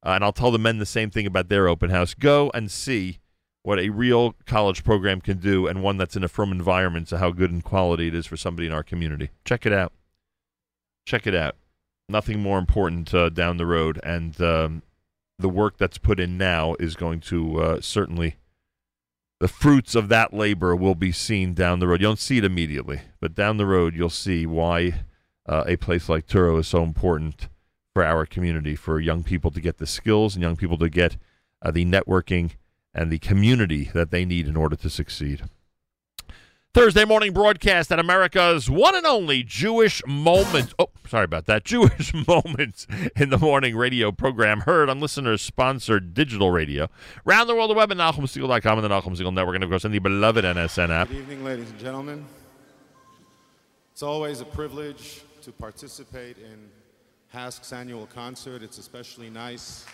[0.05, 2.13] uh, and I'll tell the men the same thing about their open house.
[2.13, 3.19] Go and see
[3.63, 7.17] what a real college program can do, and one that's in a firm environment, so
[7.17, 9.29] how good and quality it is for somebody in our community.
[9.45, 9.93] Check it out.
[11.05, 11.55] Check it out.
[12.09, 14.81] Nothing more important uh, down the road, and um,
[15.39, 18.35] the work that's put in now is going to uh, certainly
[19.41, 21.99] the fruits of that labor will be seen down the road.
[21.99, 25.01] You don't see it immediately, but down the road you'll see why
[25.47, 27.49] uh, a place like Touro is so important
[27.91, 31.17] for our community, for young people to get the skills and young people to get
[31.63, 32.51] uh, the networking
[32.93, 35.41] and the community that they need in order to succeed.
[36.73, 40.73] Thursday morning broadcast at America's one and only Jewish Moment.
[40.79, 41.65] Oh, sorry about that.
[41.71, 42.87] Jewish Moments
[43.17, 46.87] in the morning radio program heard on listeners sponsored digital radio.
[47.25, 49.83] Round the world, the web at NachumSegal.com and the Nachum Segal Network, and of course,
[49.83, 51.09] in the beloved NSN app.
[51.09, 52.25] Good evening, ladies and gentlemen.
[53.91, 56.69] It's always a privilege to participate in
[57.37, 58.63] HASC's annual concert.
[58.63, 59.85] It's especially nice.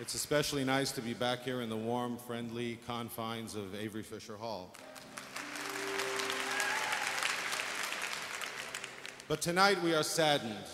[0.00, 4.36] It's especially nice to be back here in the warm, friendly confines of Avery Fisher
[4.36, 4.74] Hall.
[9.28, 10.66] But tonight we are saddened.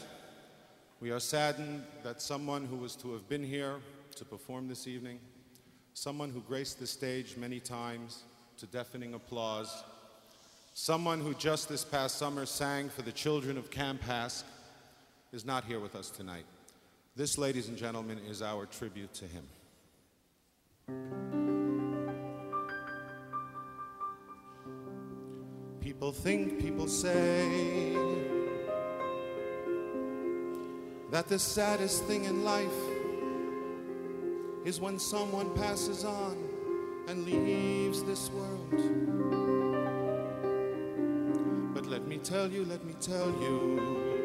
[1.00, 3.74] We are saddened that someone who was to have been here
[4.16, 5.20] to perform this evening,
[5.92, 8.22] someone who graced the stage many times
[8.56, 9.84] to deafening applause,
[10.72, 14.44] someone who just this past summer sang for the children of Camp HASC,
[15.30, 16.46] is not here with us tonight.
[17.20, 19.44] This, ladies and gentlemen, is our tribute to him.
[25.82, 27.94] People think, people say
[31.10, 32.80] that the saddest thing in life
[34.64, 36.38] is when someone passes on
[37.06, 38.70] and leaves this world.
[41.74, 44.19] But let me tell you, let me tell you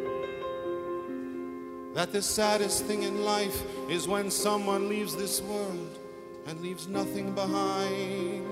[1.96, 5.98] that the saddest thing in life is when someone leaves this world
[6.46, 8.46] and leaves nothing behind.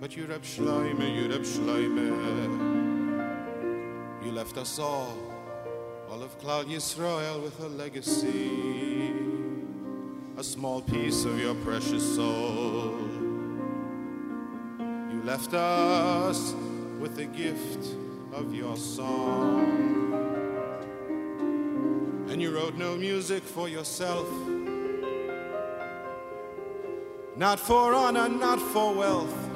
[0.00, 2.06] But you Reb Shloime, you Reb Shloime,
[4.24, 5.18] you left us all,
[6.08, 9.12] all of Klal Yisrael with a legacy,
[10.36, 12.94] a small piece of your precious soul.
[15.10, 16.54] You left us
[17.00, 17.88] with the gift
[18.32, 19.93] of your song.
[22.34, 24.26] And you wrote no music for yourself.
[27.36, 29.54] not for honor, not for wealth,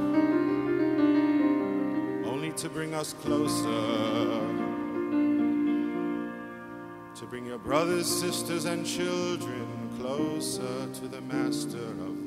[2.24, 3.66] only to bring us closer.
[7.16, 12.17] To bring your brothers, sisters, and children closer to the master of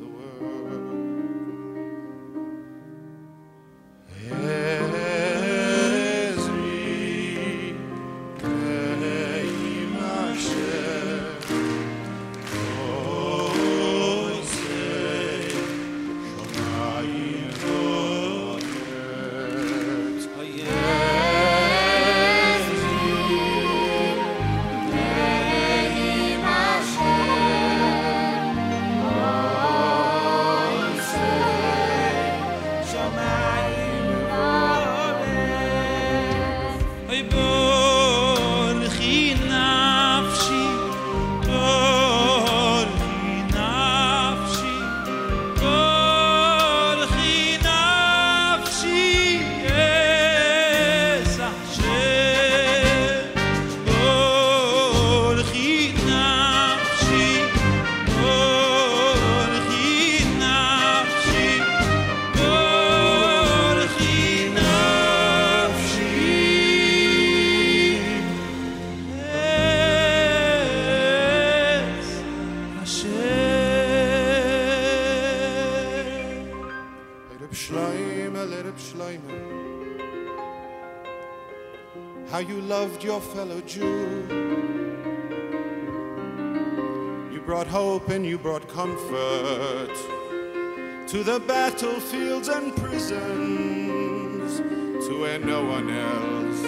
[95.76, 96.62] one else,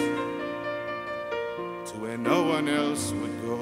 [1.90, 3.60] to where no one else would go.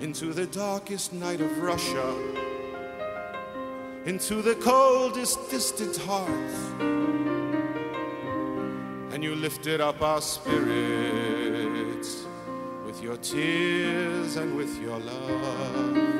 [0.00, 2.14] Into the darkest night of Russia
[4.06, 6.54] into the coldest distant hearts.
[9.12, 12.24] And you lifted up our spirits
[12.86, 16.19] with your tears and with your love.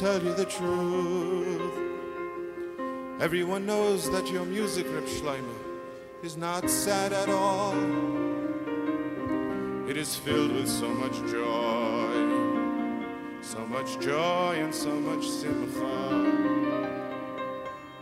[0.00, 1.60] Tell you the truth.
[3.20, 5.54] Everyone knows that your music, Reb Shlomo,
[6.22, 7.74] is not sad at all.
[9.90, 12.12] It is filled with so much joy,
[13.42, 15.98] so much joy and so much simcha.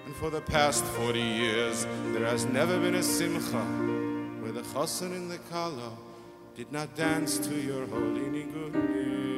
[0.06, 3.64] And for the past 40 years, there has never been a simcha
[4.40, 5.98] where the chassan and the kala
[6.54, 9.37] did not dance to your holy nigunim.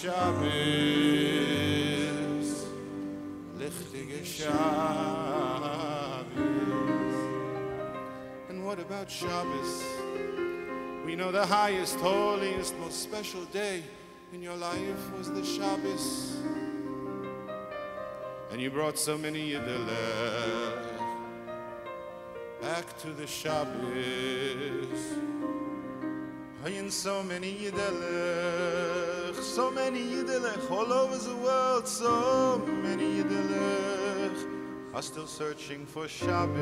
[0.00, 0.48] Shabbos,
[3.56, 4.56] Lichtige Shabbos.
[8.48, 9.84] And what about Shabbos?
[11.06, 13.82] We know the highest, holiest, most special day
[14.32, 16.36] in your life was the Shabbos.
[18.50, 20.82] And you brought so many Yiddelech
[22.60, 23.68] back to the Shabbos.
[26.64, 28.91] I in so many Yiddelech
[29.42, 36.52] so many Yiddelech all over the world, so many Yiddelech are still searching for Shabbos,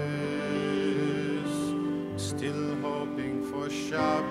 [2.17, 4.31] still hoping for Shabbos.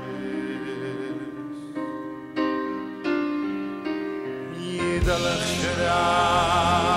[4.57, 6.88] Yiddelech Shabbos.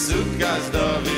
[0.00, 1.09] suit gazda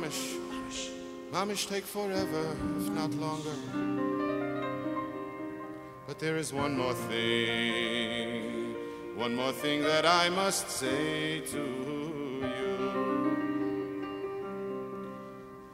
[0.00, 0.38] with Mamish.
[1.32, 3.54] Mamish take forever, if not longer.
[6.06, 8.74] But there is one more thing,
[9.16, 12.42] one more thing that I must say to you.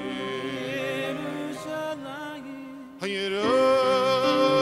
[3.01, 4.56] Yerushalayim.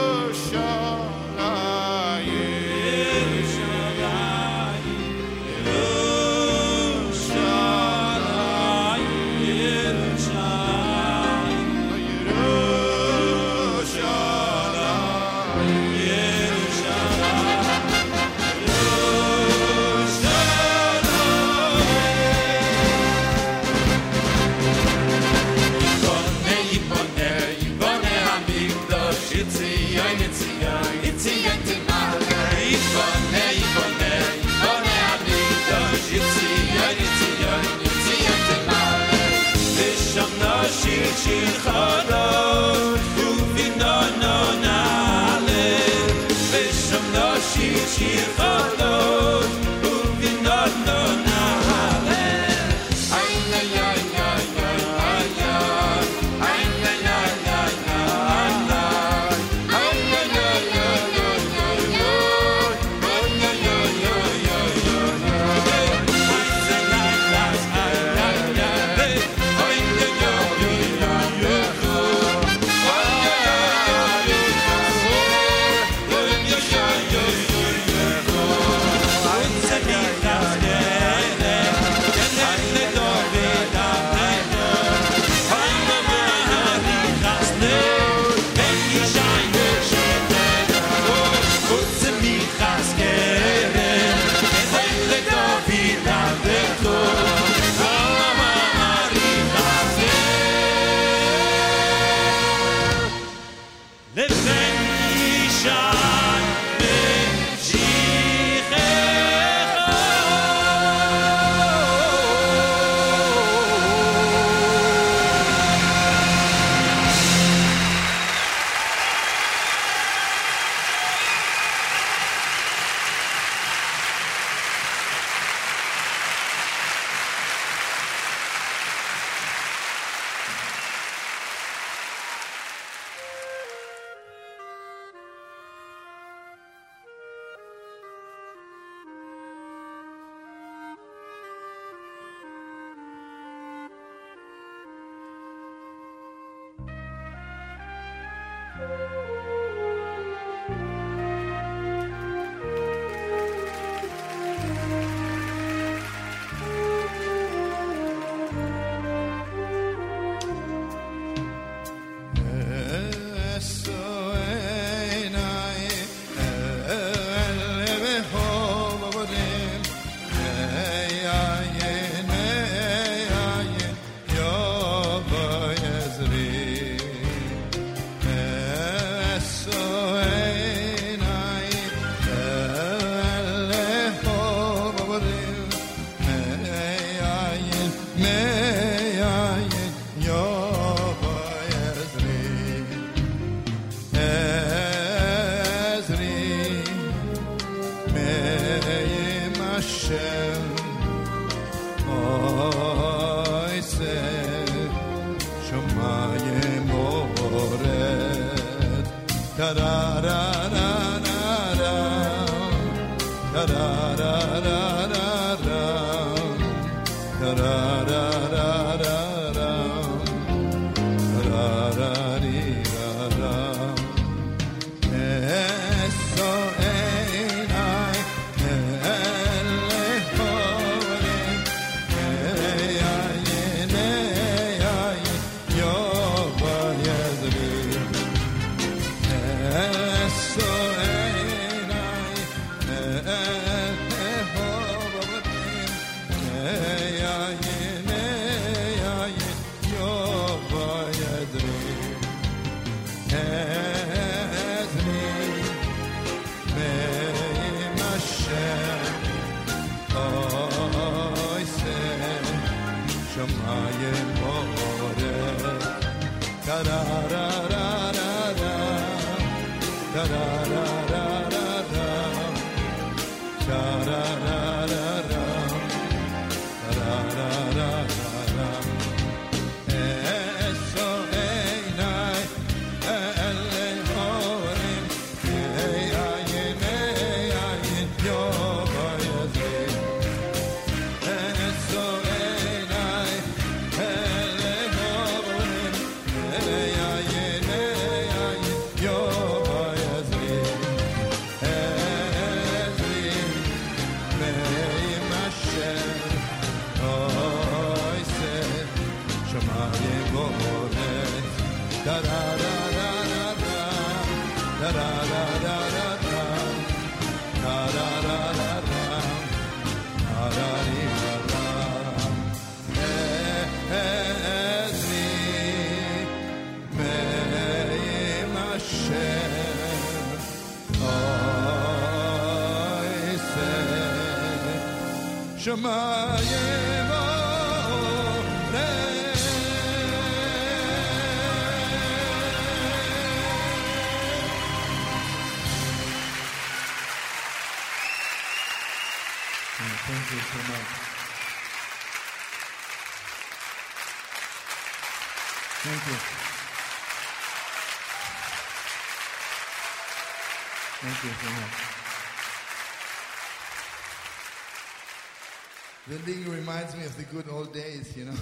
[366.26, 368.34] thing reminds me of the good old days, you know.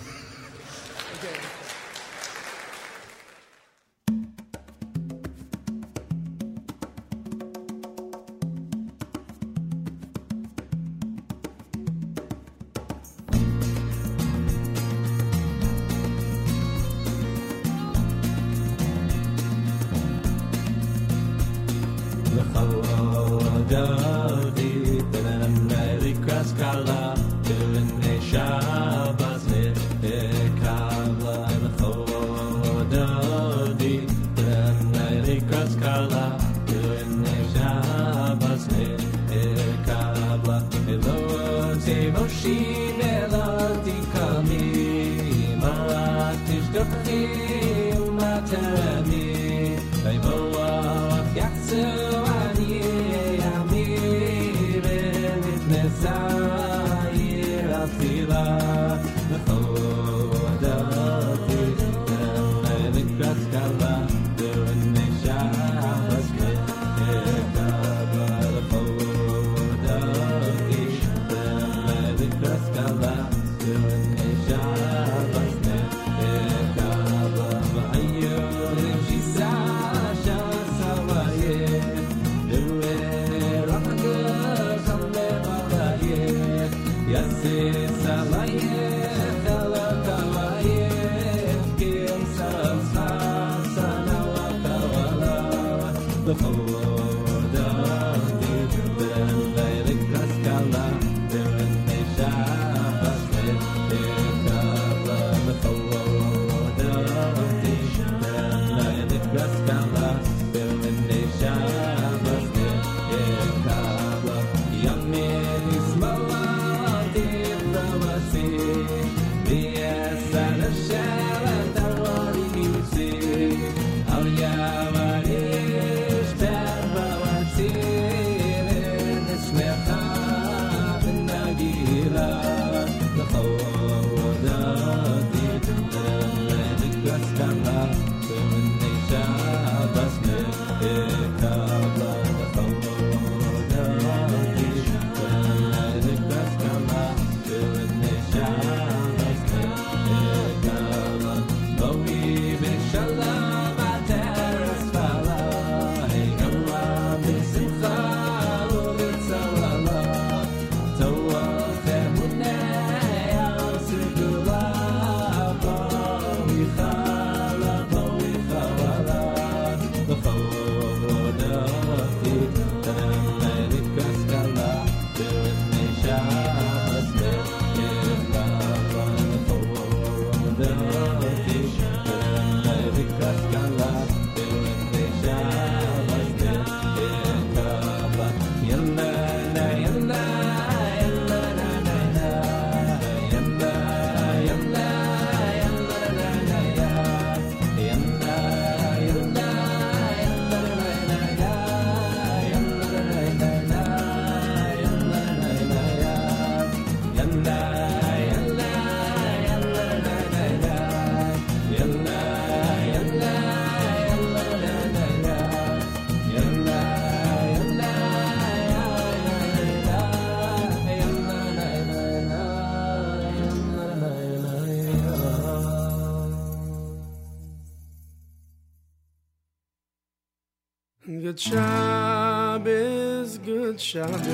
[231.35, 234.27] Good Shabbos, good Shabbos,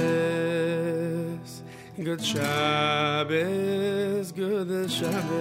[1.96, 5.32] good Shabbos, good Shabbos,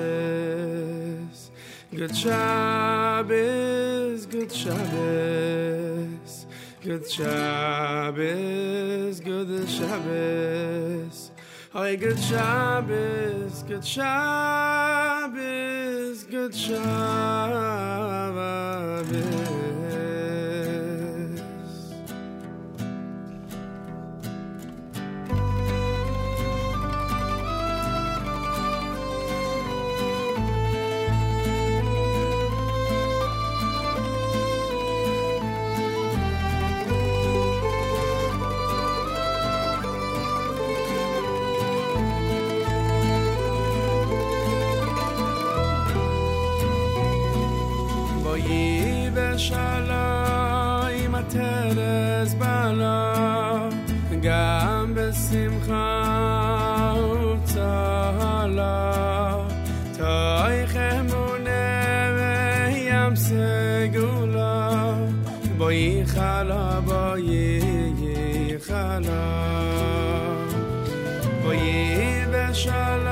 [1.91, 6.45] good Shabbos, good Shabbos,
[6.81, 11.31] good Shabbos, good Shabbos.
[11.73, 15.33] Hey, good Shabbos, good Shabbos,
[16.23, 17.48] good Shabbos.
[72.59, 73.08] sunshine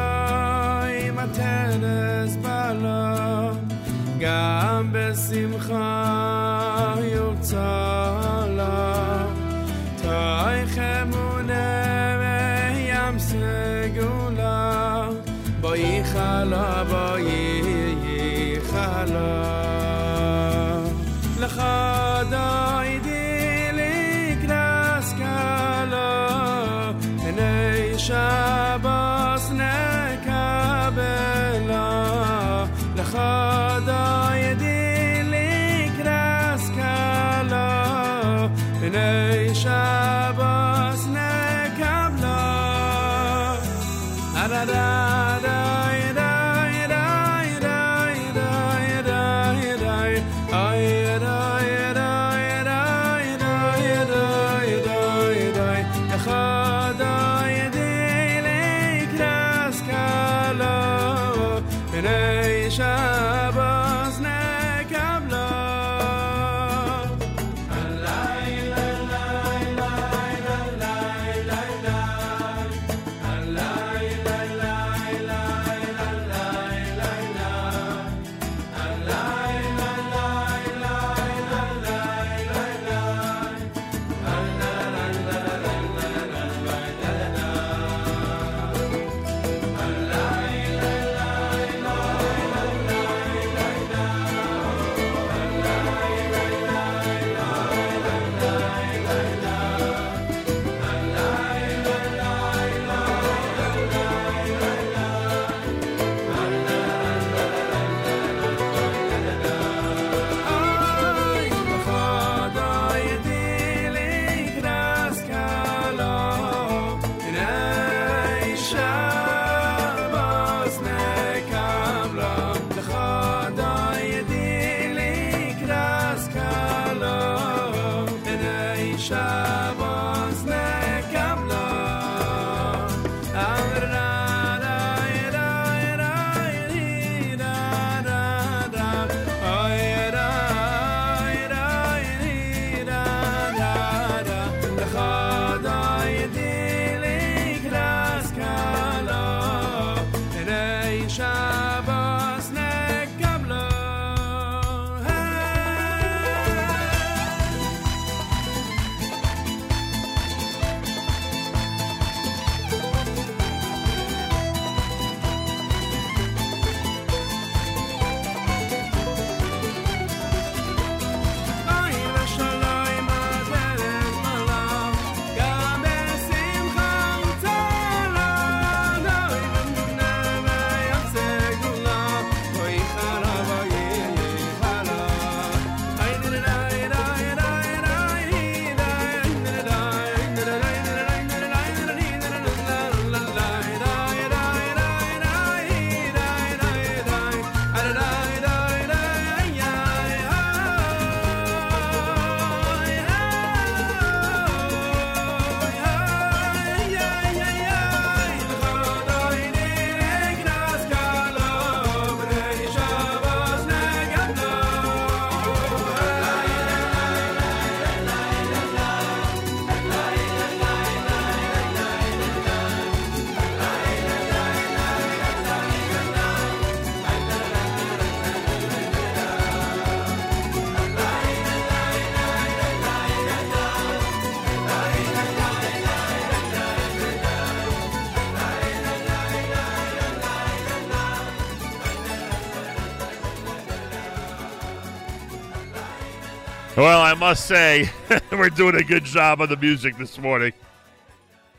[247.07, 247.89] I must say,
[248.33, 250.51] we're doing a good job on the music this morning.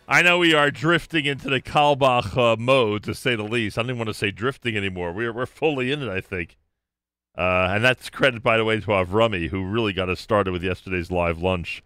[0.07, 3.79] I know we are drifting into the Carlebach uh, mode, to say the least.
[3.79, 5.11] I don't even want to say drifting anymore.
[5.11, 6.59] We're, we're fully in it, I think.
[7.35, 10.63] Uh, and that's credit, by the way, to Avrami, who really got us started with
[10.63, 11.83] yesterday's live lunch.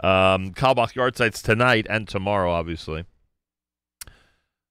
[0.00, 3.04] Um, Carlebach yard sites tonight and tomorrow, obviously.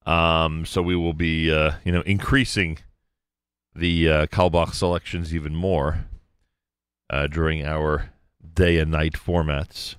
[0.06, 2.80] Um, so we will be, uh, you know, increasing
[3.74, 6.08] the uh, Carlebach selections even more
[7.10, 8.10] uh, during our
[8.54, 9.96] day and night formats.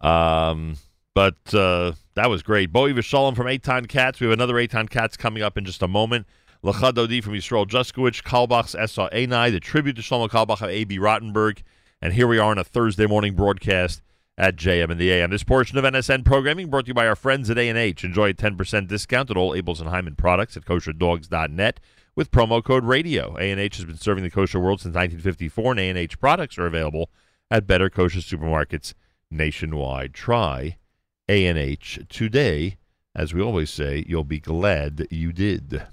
[0.00, 0.76] Um,
[1.14, 2.72] but uh, that was great.
[2.72, 4.20] Bo'i V'shalom from Eitan Katz.
[4.20, 6.26] We have another Eitan Katz coming up in just a moment.
[6.64, 10.98] Lecha Dodi from Yisrael Juskowicz, Carlebach's Esa Einai, the tribute to Shlomo Carlebach of Abie
[10.98, 11.62] Rotenberg.
[12.00, 14.02] And here we are on a Thursday morning broadcast
[14.36, 15.30] at JM and the AM.
[15.30, 18.02] This portion of NSN programming brought to you by our friends at A&H.
[18.02, 21.80] Enjoy a 10% discount at all Abeles and Heymann products at kosherdogs.net
[22.16, 23.36] with promo code RADIO.
[23.38, 27.10] A&H has been serving the kosher world since 1954, and A&H products are available
[27.50, 28.94] at better kosher supermarkets
[29.30, 30.14] nationwide.
[30.14, 30.76] Try
[31.28, 32.76] A&H today.
[33.16, 35.86] As we always say, you'll be glad you did.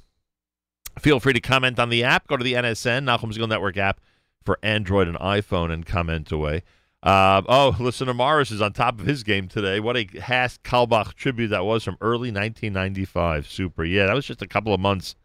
[0.99, 2.27] Feel free to comment on the app.
[2.27, 4.01] Go to the NSN, Nachum Segal Network app
[4.43, 6.63] for Android and iPhone and comment away.
[7.03, 9.79] Uh, oh, listener Morris is on top of his game today.
[9.79, 13.47] What a HASC Carlebach tribute that was from early 1995.
[13.47, 13.83] Super.
[13.83, 15.15] Yeah, that was just a couple of months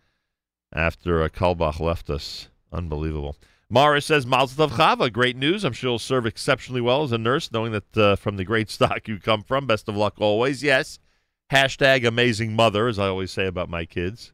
[0.73, 2.49] after uh, Carlebach left us.
[2.73, 3.37] Unbelievable.
[3.69, 5.13] Morris says, Mazel Chava.
[5.13, 5.65] Great news.
[5.65, 8.71] I'm sure you'll serve exceptionally well as a nurse, knowing that uh, from the great
[8.77, 9.67] stock you come from.
[9.67, 10.63] Best of luck always.
[10.63, 10.99] Yes.
[11.51, 14.33] Hashtag amazing mother, as I always say about my kids.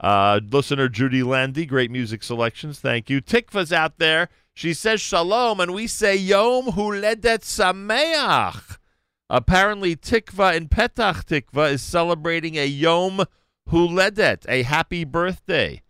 [0.00, 2.78] Uh, listener Judy Landy, great music selections.
[2.78, 3.20] Thank you.
[3.20, 4.28] Tikva's out there.
[4.54, 8.78] She says shalom, and we say Yom Huledet Sameach.
[9.30, 13.24] Apparently, Tikva in Petach Tikva is celebrating a Yom
[13.70, 15.82] Huledet, a happy birthday.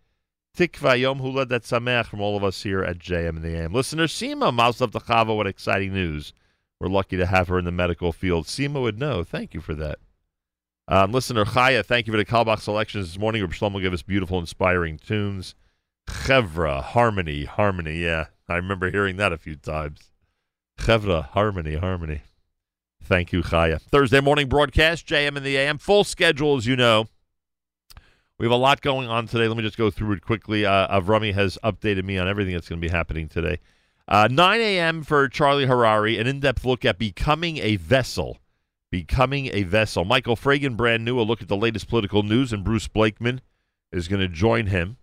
[0.57, 3.71] Tikva Yom Huledet Sameach from all of us here at JM and the AM.
[3.71, 6.33] Listener Sima, Mazel Chava, what exciting news.
[6.81, 8.45] We're lucky to have her in the medical field.
[8.47, 9.23] Sima would know.
[9.23, 9.99] Thank you for that.
[10.89, 13.41] Um, listener Chaya, thank you for the Carlebach selections this morning.
[13.41, 15.55] Reb Shlomo gave us beautiful, inspiring tunes.
[16.09, 18.03] Chevra, harmony, harmony.
[18.03, 20.11] Yeah, I remember hearing that a few times.
[20.79, 22.23] Chevra, harmony, harmony.
[23.03, 23.79] Thank you, Chaya.
[23.79, 25.77] Thursday morning broadcast, JM and the AM.
[25.77, 27.07] Full schedule, as you know.
[28.39, 29.47] We have a lot going on today.
[29.47, 30.65] Let me just go through it quickly.
[30.65, 33.59] Uh, Avrami has updated me on everything that's going to be happening today.
[34.07, 35.03] Uh, 9 a.m.
[35.03, 38.39] for Charlie Harary, an in depth look at becoming a vessel
[38.91, 40.05] becoming a vessel.
[40.05, 43.41] Michael Fragin, brand new, a look at the latest political news, and Bruce Blakeman
[43.91, 44.97] is going to join him.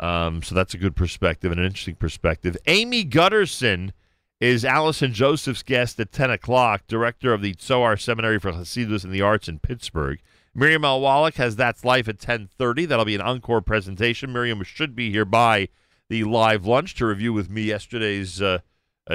[0.00, 2.56] Um, so that's a good perspective and an interesting perspective.
[2.66, 3.92] Amy Gutterson
[4.40, 9.12] is Allison Joseph's guest at 10 o'clock, director of the Tzohar Seminary for Hasidus and
[9.12, 10.20] the Arts in Pittsburgh.
[10.54, 11.00] Miriam L.
[11.00, 12.86] Wallach has That's Life at 10.30.
[12.86, 14.32] That'll be an encore presentation.
[14.32, 15.68] Miriam should be here by
[16.08, 18.58] the live lunch to review with me yesterday's uh,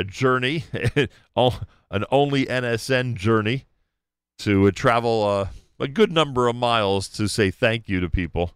[0.06, 0.66] journey,
[1.36, 3.66] an only NSN journey
[4.40, 5.48] to uh, travel uh,
[5.80, 8.52] a good number of miles to say thank you to people.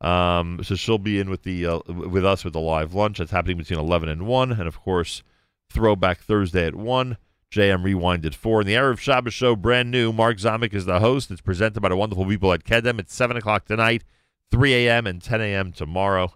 [0.00, 3.32] Um, so she'll be in with the uh, with us with the live lunch that's
[3.32, 5.22] happening between eleven and one, and of course,
[5.70, 7.16] Throwback Thursday at one.
[7.50, 8.60] JM Rewind at four.
[8.60, 10.12] And the Erev Shabbos show, brand new.
[10.12, 11.30] Mark Zamek is the host.
[11.30, 12.98] It's presented by the wonderful people at Kedem.
[12.98, 14.04] It's seven o'clock tonight,
[14.50, 15.06] three a.m.
[15.06, 15.72] and ten a.m.
[15.72, 16.34] tomorrow.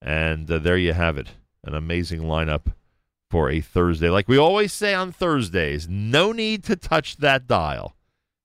[0.00, 1.28] And uh, there you have it,
[1.64, 2.72] an amazing lineup
[3.30, 4.10] for a Thursday.
[4.10, 7.96] Like we always say on Thursdays, no need to touch that dial.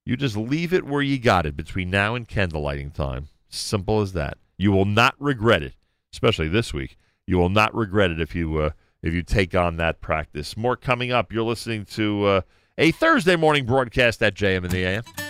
[0.06, 3.28] You just leave it where you got it between now and candlelighting time.
[3.50, 4.38] Simple as that.
[4.58, 5.74] You will not regret it,
[6.12, 6.98] especially this week.
[7.28, 8.70] You will not regret it if you uh,
[9.02, 10.58] if you take on that practice.
[10.58, 11.32] More coming up.
[11.32, 12.42] You're listening to uh,
[12.78, 15.29] a Thursday morning broadcast at JM in the AM.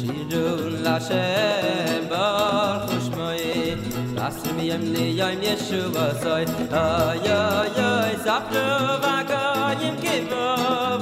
[0.01, 3.77] Shidul Hashem baruch shmoi
[4.19, 6.45] Lassu mi yem ni yoyim yeshu vasoy
[6.83, 8.67] Oy, oy, oy, zapnu
[9.05, 10.45] vagoyim kivu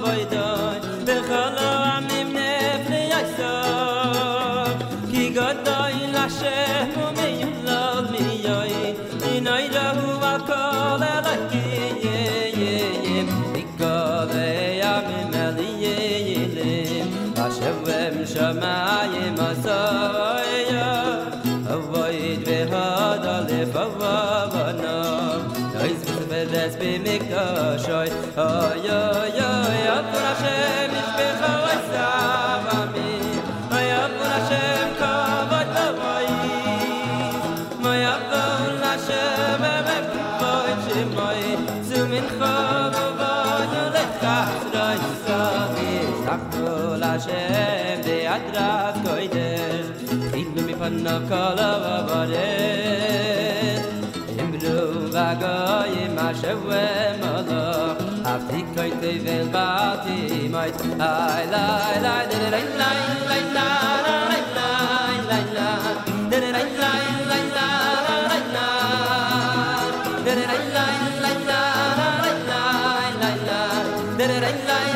[0.05, 4.71] voidoy Bechalo amim nefni yoysov
[5.11, 6.96] Ki godoy lashem
[18.37, 18.79] גע มา
[19.13, 20.85] ย מע זאָיי יא
[21.71, 24.99] אוי וויי דיי געדעל באבאבא נא
[25.81, 25.93] אוי
[48.37, 49.51] adras koide
[50.41, 52.51] in mi panna kala va vare
[54.41, 54.77] im blu
[55.15, 56.85] va goye ma shwe
[57.23, 57.65] ma la
[58.35, 59.69] afi koide vel va
[60.05, 60.19] ti
[60.55, 60.71] mai
[61.11, 61.67] ai la
[62.07, 63.67] la de de lai lai lai la.
[74.19, 74.96] Like, like, like.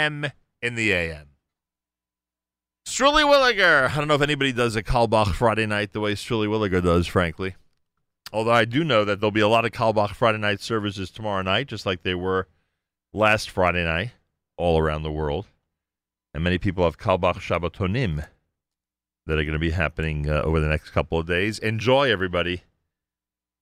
[0.00, 1.26] JM in the AM.
[2.86, 3.90] Strilly Williger.
[3.90, 7.06] I don't know if anybody does a Carlebach Friday night the way Strilly Williger does,
[7.06, 7.54] frankly.
[8.32, 11.42] Although I do know that there'll be a lot of Carlebach Friday night services tomorrow
[11.42, 12.48] night, just like they were
[13.12, 14.12] last Friday night,
[14.56, 15.46] all around the world.
[16.32, 18.26] And many people have Carlebach Shabbatonim
[19.26, 21.58] that are going to be happening uh, over the next couple of days.
[21.58, 22.62] Enjoy, everybody.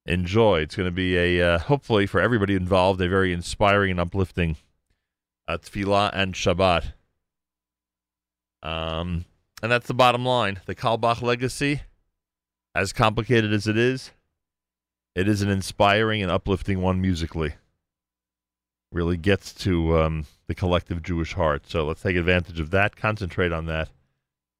[0.06, 0.60] Enjoy.
[0.60, 4.56] It's going to be a, uh, hopefully for everybody involved, a very inspiring and uplifting
[5.48, 6.92] uh, tefillah and Shabbat.
[8.62, 9.24] Um,
[9.62, 10.60] and that's the bottom line.
[10.66, 11.80] The Carlebach legacy,
[12.74, 14.12] as complicated as it is,
[15.14, 17.54] It is an inspiring and uplifting one musically.
[18.92, 21.62] Really gets to um, the collective Jewish heart.
[21.66, 23.88] So let's take advantage of that, concentrate on that,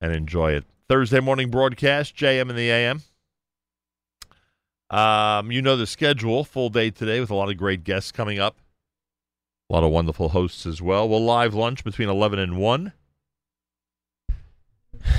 [0.01, 0.65] and enjoy it.
[0.89, 3.03] Thursday morning broadcast, JM and the AM.
[4.91, 8.39] Um, you know the schedule, full day today with a lot of great guests coming
[8.39, 8.57] up.
[9.71, 11.09] A lot of wonderful hosts as well.
[11.09, 12.93] We'll live lunch between 11 and 1.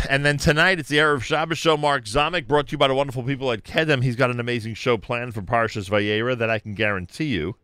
[0.09, 1.77] And then tonight, it's the Erev Shabbos show.
[1.77, 4.03] Mark Zamek, brought to you by the wonderful people at Kedem.
[4.03, 7.55] He's got an amazing show planned for Parshas Vayera that I can guarantee you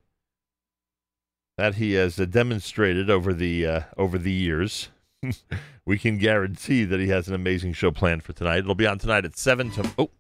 [1.58, 4.90] that he has uh, demonstrated over the uh, over the years.
[5.86, 8.60] we can guarantee that he has an amazing show planned for tonight.
[8.60, 9.72] It'll be on tonight at seven.
[9.72, 10.12] To oh,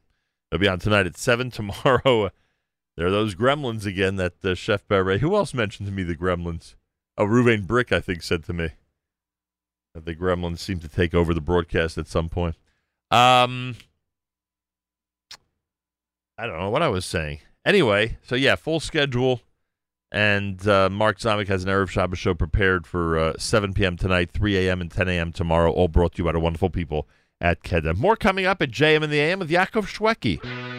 [0.52, 2.32] it'll be on tonight at seven tomorrow.
[2.98, 4.16] There are those Gremlins again.
[4.16, 5.22] That uh, Chef Barret.
[5.22, 6.76] Who else mentioned to me the Gremlins?
[7.18, 8.70] Oh, Ruvain Brick, I think, said to me
[9.94, 12.56] that the Gremlins seem to take over the broadcast at some point.
[13.12, 13.76] Um,
[16.38, 17.40] I don't know what I was saying.
[17.66, 19.42] Anyway, so yeah, full schedule.
[20.12, 23.98] And uh, Mark Zamek has an Erev Shabbos show prepared for uh, 7 p.m.
[23.98, 24.80] tonight, 3 a.m.
[24.80, 25.32] and 10 a.m.
[25.32, 27.08] tomorrow, all brought to you by the wonderful people
[27.42, 27.98] at Kedem.
[27.98, 30.75] More coming up at JM in the AM with Yaakov Shwekey.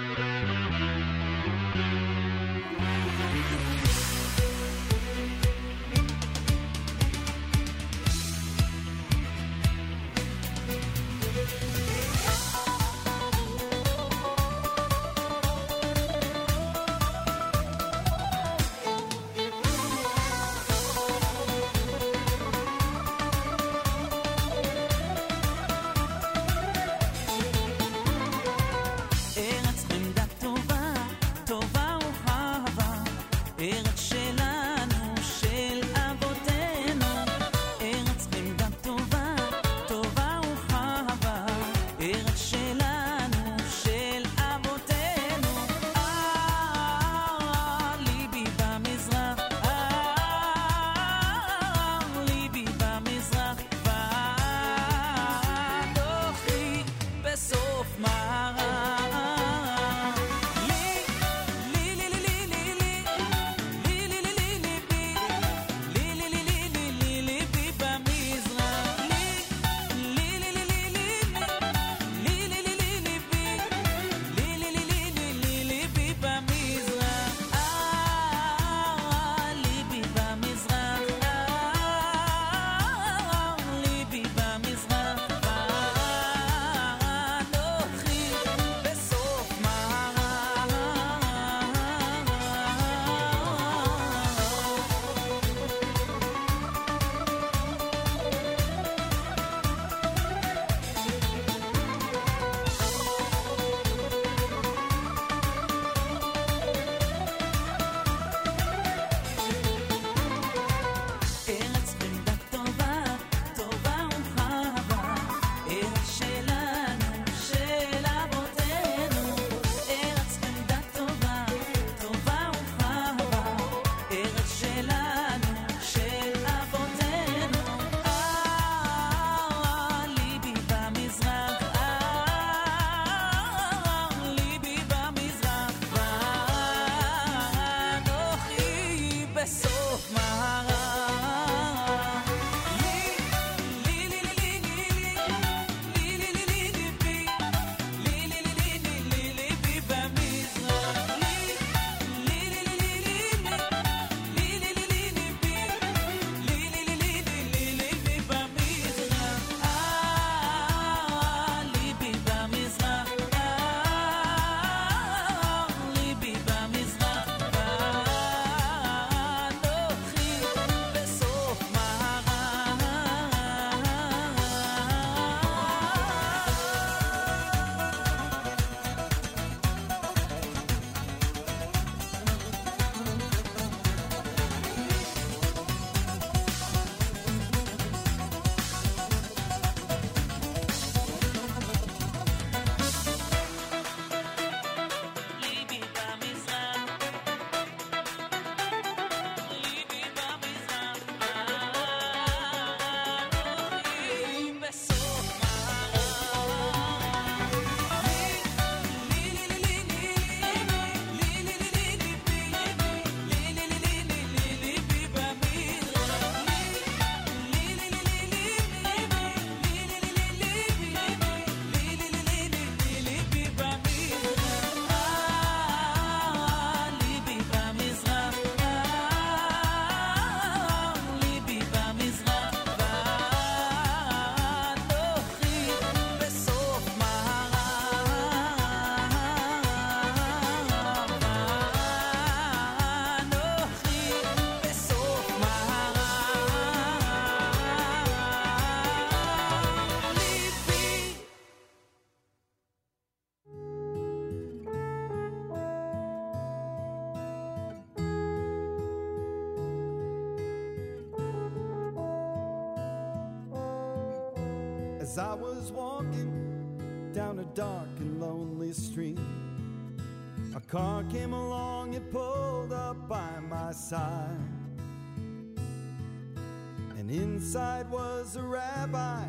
[277.90, 279.24] Was a rabbi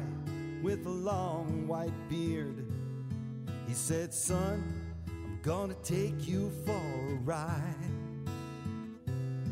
[0.61, 2.65] with a long white beard.
[3.67, 4.63] He said, Son,
[5.07, 7.75] I'm gonna take you for a ride.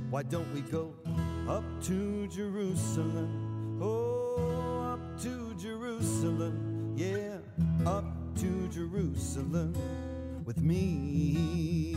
[0.09, 0.93] Why don't we go
[1.47, 3.79] up to Jerusalem?
[3.81, 6.93] Oh, up to Jerusalem.
[6.95, 7.37] Yeah,
[7.85, 8.05] up
[8.37, 9.75] to Jerusalem
[10.45, 11.95] with me.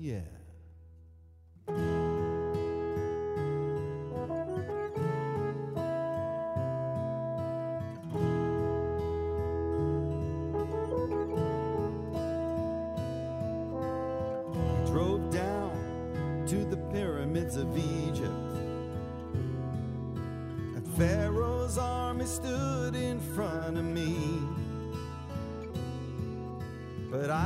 [0.00, 0.41] Yeah.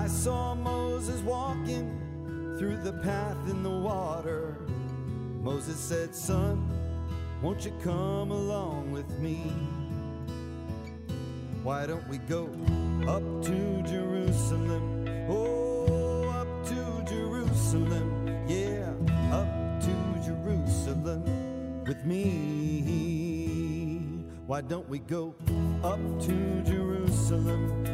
[0.06, 1.90] I saw Moses walking
[2.60, 4.56] through the path in the water.
[5.42, 6.70] Moses said, Son,
[7.42, 9.50] won't you come along with me?
[11.64, 12.44] Why don't we go
[13.08, 15.08] up to Jerusalem?
[15.28, 18.28] Oh, up to Jerusalem.
[18.46, 18.92] Yeah,
[19.32, 21.24] up to Jerusalem
[21.84, 22.20] with me.
[24.46, 25.34] Why don't we go
[25.82, 27.85] up to Jerusalem?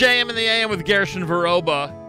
[0.00, 1.99] JM in the AM with Gershon Veroba.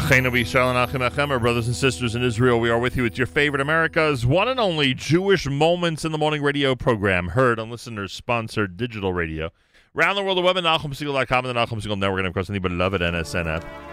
[0.00, 3.04] And our brothers and sisters in Israel, we are with you.
[3.04, 7.58] It's your favorite America's one and only Jewish Moments in the Morning radio program, heard
[7.58, 9.50] on listeners-sponsored digital radio,
[9.92, 12.46] Round the world of web at NachumSegal.com and the Nachum Segal Network, and of course,
[12.46, 13.89] the beloved NSN app.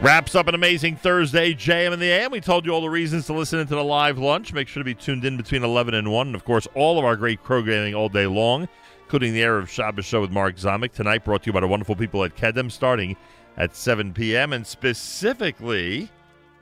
[0.00, 2.30] Wraps up an amazing Thursday, JM and the AM.
[2.30, 4.52] We told you all the reasons to listen into the live lunch.
[4.52, 6.26] Make sure to be tuned in between 11 and 1.
[6.28, 8.68] And, of course, all of our great programming all day long,
[9.02, 10.92] including the Erev Shabbos show with Mark Zamek.
[10.92, 13.16] Tonight, brought to you by the wonderful people at Kedem, starting
[13.56, 16.08] at 7 p.m., and specifically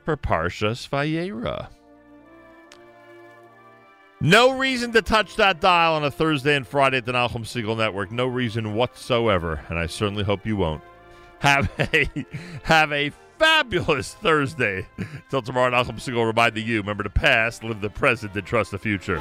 [0.06, 1.68] for Parshas Vayera.
[4.18, 7.76] No reason to touch that dial on a Thursday and Friday at the Nachum Segal
[7.76, 8.10] Network.
[8.10, 10.82] No reason whatsoever, and I certainly hope you won't.
[11.40, 12.08] Have a
[12.62, 14.86] have a fabulous Thursday.
[15.30, 18.78] Till tomorrow, Nachum Segal reminding you: remember the past, live the present, and trust the
[18.78, 19.20] future.